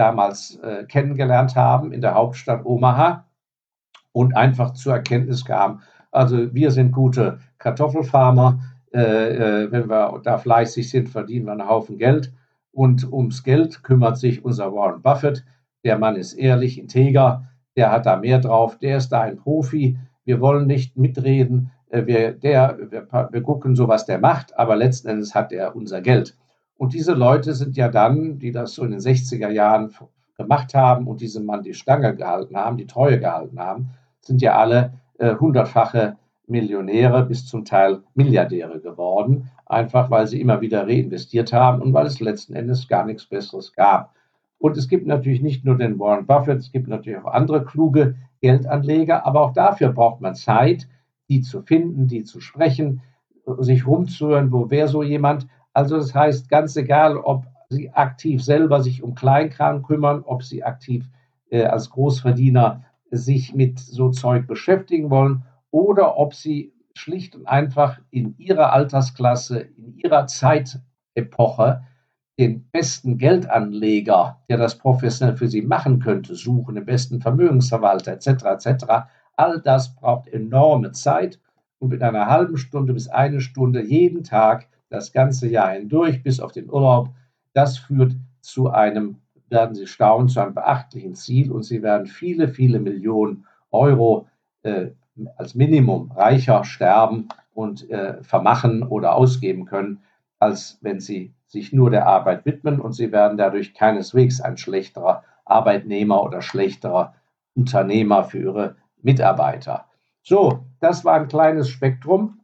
damals 0.01 0.55
äh, 0.63 0.85
kennengelernt 0.85 1.55
haben 1.55 1.91
in 1.91 2.01
der 2.01 2.15
Hauptstadt 2.15 2.65
Omaha 2.65 3.25
und 4.11 4.35
einfach 4.35 4.73
zur 4.73 4.93
Erkenntnis 4.93 5.45
kamen, 5.45 5.81
also 6.11 6.53
wir 6.53 6.71
sind 6.71 6.91
gute 6.91 7.39
Kartoffelfarmer, 7.59 8.59
äh, 8.93 8.99
äh, 8.99 9.71
wenn 9.71 9.89
wir 9.89 10.19
da 10.23 10.39
fleißig 10.39 10.89
sind, 10.89 11.07
verdienen 11.07 11.45
wir 11.45 11.53
einen 11.53 11.69
Haufen 11.69 11.97
Geld 11.97 12.33
und 12.71 13.11
ums 13.11 13.43
Geld 13.43 13.83
kümmert 13.83 14.17
sich 14.17 14.43
unser 14.43 14.73
Warren 14.73 15.01
Buffett. 15.01 15.45
Der 15.85 15.97
Mann 15.97 16.15
ist 16.15 16.33
ehrlich, 16.33 16.79
integer, 16.79 17.47
der 17.77 17.91
hat 17.91 18.05
da 18.05 18.17
mehr 18.17 18.39
drauf, 18.39 18.77
der 18.79 18.97
ist 18.97 19.09
da 19.09 19.21
ein 19.21 19.37
Profi, 19.37 19.97
wir 20.25 20.41
wollen 20.41 20.67
nicht 20.67 20.97
mitreden, 20.97 21.71
äh, 21.89 22.05
wir, 22.07 22.33
der, 22.33 22.77
wir, 22.89 23.07
wir 23.31 23.43
gucken 23.43 23.75
so, 23.75 23.87
was 23.87 24.05
der 24.05 24.17
macht, 24.17 24.57
aber 24.57 24.75
letzten 24.75 25.09
Endes 25.09 25.35
hat 25.35 25.51
er 25.51 25.75
unser 25.75 26.01
Geld. 26.01 26.35
Und 26.81 26.95
diese 26.95 27.13
Leute 27.13 27.53
sind 27.53 27.77
ja 27.77 27.89
dann, 27.89 28.39
die 28.39 28.51
das 28.51 28.73
so 28.73 28.83
in 28.83 28.89
den 28.89 28.99
60er 28.99 29.51
Jahren 29.51 29.93
gemacht 30.35 30.73
haben 30.73 31.05
und 31.05 31.21
diesem 31.21 31.45
Mann 31.45 31.61
die 31.61 31.75
Stange 31.75 32.15
gehalten 32.15 32.57
haben, 32.57 32.77
die 32.77 32.87
Treue 32.87 33.19
gehalten 33.19 33.59
haben, 33.59 33.91
sind 34.21 34.41
ja 34.41 34.57
alle 34.57 34.93
äh, 35.19 35.35
hundertfache 35.35 36.17
Millionäre 36.47 37.23
bis 37.23 37.45
zum 37.45 37.65
Teil 37.65 38.01
Milliardäre 38.15 38.79
geworden, 38.79 39.51
einfach 39.67 40.09
weil 40.09 40.25
sie 40.25 40.41
immer 40.41 40.61
wieder 40.61 40.87
reinvestiert 40.87 41.53
haben 41.53 41.83
und 41.83 41.93
weil 41.93 42.07
es 42.07 42.19
letzten 42.19 42.55
Endes 42.55 42.87
gar 42.87 43.05
nichts 43.05 43.27
Besseres 43.27 43.73
gab. 43.73 44.15
Und 44.57 44.75
es 44.75 44.87
gibt 44.87 45.05
natürlich 45.05 45.43
nicht 45.43 45.63
nur 45.63 45.77
den 45.77 45.99
Warren 45.99 46.25
Buffett, 46.25 46.57
es 46.57 46.71
gibt 46.71 46.87
natürlich 46.87 47.19
auch 47.19 47.31
andere 47.31 47.63
kluge 47.63 48.15
Geldanleger, 48.41 49.23
aber 49.27 49.41
auch 49.41 49.53
dafür 49.53 49.89
braucht 49.89 50.19
man 50.19 50.33
Zeit, 50.33 50.87
die 51.29 51.41
zu 51.41 51.61
finden, 51.61 52.07
die 52.07 52.23
zu 52.23 52.39
sprechen, 52.39 53.03
sich 53.59 53.85
rumzuhören, 53.85 54.51
wo 54.51 54.71
wäre 54.71 54.87
so 54.87 55.03
jemand. 55.03 55.45
Also 55.73 55.97
das 55.97 56.13
heißt, 56.13 56.49
ganz 56.49 56.75
egal, 56.75 57.17
ob 57.17 57.45
Sie 57.69 57.89
aktiv 57.91 58.43
selber 58.43 58.81
sich 58.81 59.01
um 59.01 59.15
Kleinkram 59.15 59.81
kümmern, 59.83 60.23
ob 60.25 60.43
Sie 60.43 60.63
aktiv 60.63 61.09
äh, 61.49 61.63
als 61.63 61.89
Großverdiener 61.89 62.83
sich 63.11 63.53
mit 63.53 63.79
so 63.79 64.09
Zeug 64.09 64.47
beschäftigen 64.47 65.09
wollen 65.09 65.43
oder 65.69 66.17
ob 66.17 66.33
Sie 66.33 66.73
schlicht 66.93 67.35
und 67.35 67.47
einfach 67.47 67.99
in 68.09 68.35
Ihrer 68.37 68.73
Altersklasse, 68.73 69.59
in 69.59 69.95
Ihrer 69.97 70.27
Zeitepoche 70.27 71.83
den 72.39 72.69
besten 72.71 73.17
Geldanleger, 73.17 74.41
der 74.49 74.57
das 74.57 74.77
professionell 74.77 75.37
für 75.37 75.47
Sie 75.47 75.61
machen 75.61 75.99
könnte, 75.99 76.35
suchen, 76.35 76.75
den 76.75 76.85
besten 76.85 77.21
Vermögensverwalter 77.21 78.13
etc. 78.13 78.27
etc. 78.27 78.85
All 79.35 79.61
das 79.61 79.95
braucht 79.95 80.27
enorme 80.27 80.91
Zeit 80.91 81.39
und 81.79 81.89
mit 81.89 82.01
einer 82.01 82.27
halben 82.27 82.57
Stunde 82.57 82.93
bis 82.93 83.07
eine 83.07 83.41
Stunde 83.41 83.83
jeden 83.83 84.23
Tag 84.23 84.67
das 84.91 85.11
ganze 85.13 85.47
Jahr 85.47 85.71
hindurch 85.71 86.21
bis 86.21 86.39
auf 86.39 86.51
den 86.51 86.69
Urlaub, 86.69 87.09
das 87.53 87.77
führt 87.77 88.13
zu 88.41 88.69
einem, 88.69 89.17
werden 89.49 89.73
Sie 89.73 89.87
staunen, 89.87 90.27
zu 90.27 90.39
einem 90.39 90.53
beachtlichen 90.53 91.15
Ziel 91.15 91.51
und 91.51 91.63
Sie 91.63 91.81
werden 91.81 92.05
viele, 92.05 92.47
viele 92.47 92.79
Millionen 92.79 93.45
Euro 93.71 94.27
äh, 94.63 94.87
als 95.37 95.55
Minimum 95.55 96.11
reicher 96.11 96.63
sterben 96.63 97.29
und 97.53 97.89
äh, 97.89 98.21
vermachen 98.21 98.83
oder 98.83 99.15
ausgeben 99.15 99.65
können, 99.65 99.99
als 100.39 100.77
wenn 100.81 100.99
Sie 100.99 101.33
sich 101.47 101.73
nur 101.73 101.89
der 101.89 102.07
Arbeit 102.07 102.45
widmen 102.45 102.79
und 102.79 102.93
Sie 102.93 103.11
werden 103.11 103.37
dadurch 103.37 103.73
keineswegs 103.73 104.41
ein 104.41 104.57
schlechterer 104.57 105.23
Arbeitnehmer 105.45 106.23
oder 106.23 106.41
schlechterer 106.41 107.15
Unternehmer 107.55 108.23
für 108.23 108.39
Ihre 108.39 108.75
Mitarbeiter. 109.01 109.85
So, 110.23 110.65
das 110.79 111.03
war 111.05 111.15
ein 111.15 111.27
kleines 111.27 111.69
Spektrum 111.69 112.40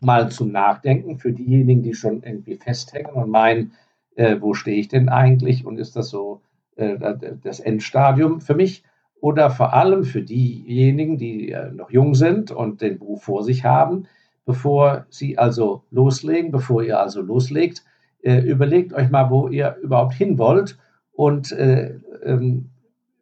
mal 0.00 0.30
zum 0.30 0.52
Nachdenken 0.52 1.18
für 1.18 1.32
diejenigen, 1.32 1.82
die 1.82 1.94
schon 1.94 2.22
irgendwie 2.22 2.56
festhängen 2.56 3.12
und 3.12 3.30
meinen, 3.30 3.72
äh, 4.16 4.36
wo 4.40 4.54
stehe 4.54 4.78
ich 4.78 4.88
denn 4.88 5.08
eigentlich 5.08 5.64
und 5.64 5.78
ist 5.78 5.96
das 5.96 6.08
so 6.10 6.40
äh, 6.76 6.96
das 7.42 7.60
Endstadium 7.60 8.40
für 8.40 8.54
mich? 8.54 8.82
Oder 9.20 9.50
vor 9.50 9.74
allem 9.74 10.04
für 10.04 10.22
diejenigen, 10.22 11.18
die 11.18 11.50
äh, 11.50 11.72
noch 11.72 11.90
jung 11.90 12.14
sind 12.14 12.50
und 12.50 12.80
den 12.80 12.98
Beruf 12.98 13.24
vor 13.24 13.42
sich 13.42 13.64
haben, 13.64 14.06
bevor 14.46 15.06
sie 15.10 15.38
also 15.38 15.82
loslegen, 15.90 16.52
bevor 16.52 16.82
ihr 16.82 17.00
also 17.00 17.20
loslegt, 17.20 17.84
äh, 18.22 18.38
überlegt 18.40 18.92
euch 18.92 19.10
mal, 19.10 19.30
wo 19.30 19.48
ihr 19.48 19.76
überhaupt 19.82 20.14
hin 20.14 20.38
wollt 20.38 20.78
und 21.12 21.52
äh, 21.52 21.98
ähm, 22.24 22.70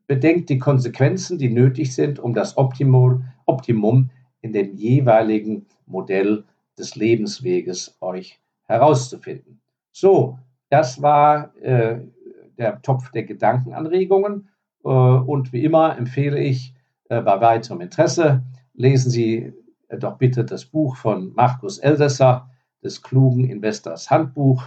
bedenkt 0.06 0.50
die 0.50 0.58
Konsequenzen, 0.58 1.38
die 1.38 1.48
nötig 1.48 1.94
sind, 1.94 2.18
um 2.18 2.34
das 2.34 2.56
Optimum, 2.56 3.24
Optimum 3.46 4.10
in 4.40 4.52
dem 4.52 4.74
jeweiligen 4.74 5.66
Modell 5.86 6.44
des 6.78 6.96
Lebensweges 6.96 7.96
euch 8.00 8.40
herauszufinden. 8.64 9.60
So, 9.92 10.38
das 10.70 11.00
war 11.00 11.54
äh, 11.62 12.00
der 12.58 12.82
Topf 12.82 13.10
der 13.12 13.24
Gedankenanregungen. 13.24 14.48
Äh, 14.84 14.88
und 14.88 15.52
wie 15.52 15.64
immer 15.64 15.96
empfehle 15.96 16.38
ich 16.38 16.74
äh, 17.08 17.20
bei 17.20 17.40
weiterem 17.40 17.80
Interesse, 17.80 18.42
lesen 18.74 19.10
Sie 19.10 19.52
äh, 19.88 19.98
doch 19.98 20.18
bitte 20.18 20.44
das 20.44 20.64
Buch 20.64 20.96
von 20.96 21.32
Markus 21.34 21.78
Elsässer, 21.78 22.50
des 22.82 23.02
klugen 23.02 23.44
Investors 23.44 24.10
Handbuch 24.10 24.62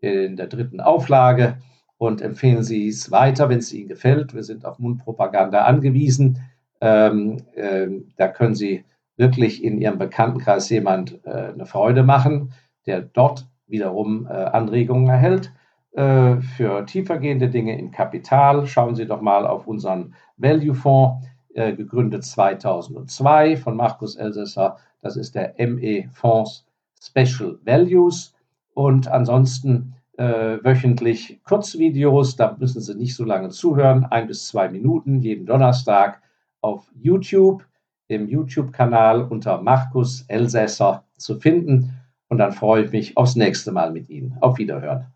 in 0.00 0.36
der 0.36 0.46
dritten 0.46 0.80
Auflage 0.80 1.58
und 1.98 2.22
empfehlen 2.22 2.62
Sie 2.62 2.88
es 2.88 3.10
weiter, 3.10 3.48
wenn 3.48 3.58
es 3.58 3.72
Ihnen 3.72 3.88
gefällt. 3.88 4.34
Wir 4.34 4.42
sind 4.42 4.64
auf 4.64 4.78
Mundpropaganda 4.78 5.64
angewiesen. 5.64 6.38
Ähm, 6.80 7.42
äh, 7.54 7.88
da 8.16 8.28
können 8.28 8.54
Sie 8.54 8.84
wirklich 9.18 9.62
in 9.62 9.78
Ihrem 9.78 9.98
Bekanntenkreis 9.98 10.70
jemand 10.70 11.20
äh, 11.24 11.52
eine 11.52 11.66
Freude 11.66 12.02
machen, 12.02 12.52
der 12.86 13.02
dort 13.02 13.46
wiederum 13.66 14.26
äh, 14.26 14.32
Anregungen 14.32 15.08
erhält. 15.08 15.52
Äh, 15.92 16.36
für 16.56 16.86
tiefergehende 16.86 17.48
Dinge 17.48 17.78
in 17.78 17.90
Kapital 17.90 18.66
schauen 18.66 18.94
Sie 18.94 19.06
doch 19.06 19.20
mal 19.20 19.46
auf 19.46 19.66
unseren 19.66 20.14
Value 20.36 20.74
Fonds, 20.74 21.26
äh, 21.54 21.74
gegründet 21.74 22.24
2002 22.24 23.56
von 23.56 23.76
Markus 23.76 24.16
Elsässer. 24.16 24.76
Das 25.00 25.16
ist 25.16 25.34
der 25.34 25.54
ME 25.58 26.08
Fonds 26.12 26.66
Special 27.00 27.58
Values. 27.64 28.34
Und 28.74 29.08
ansonsten 29.08 29.94
äh, 30.16 30.58
wöchentlich 30.62 31.40
Kurzvideos, 31.44 32.36
da 32.36 32.56
müssen 32.58 32.80
Sie 32.80 32.94
nicht 32.94 33.14
so 33.16 33.24
lange 33.24 33.48
zuhören, 33.48 34.04
ein 34.04 34.26
bis 34.26 34.46
zwei 34.48 34.68
Minuten 34.68 35.20
jeden 35.20 35.46
Donnerstag 35.46 36.22
auf 36.60 36.90
YouTube 36.94 37.64
im 38.08 38.28
YouTube-Kanal 38.28 39.22
unter 39.22 39.60
Markus 39.62 40.22
Elsässer 40.28 41.04
zu 41.16 41.38
finden. 41.38 41.94
Und 42.28 42.38
dann 42.38 42.52
freue 42.52 42.84
ich 42.84 42.92
mich 42.92 43.16
aufs 43.16 43.36
nächste 43.36 43.72
Mal 43.72 43.92
mit 43.92 44.08
Ihnen. 44.10 44.36
Auf 44.40 44.58
Wiederhören. 44.58 45.06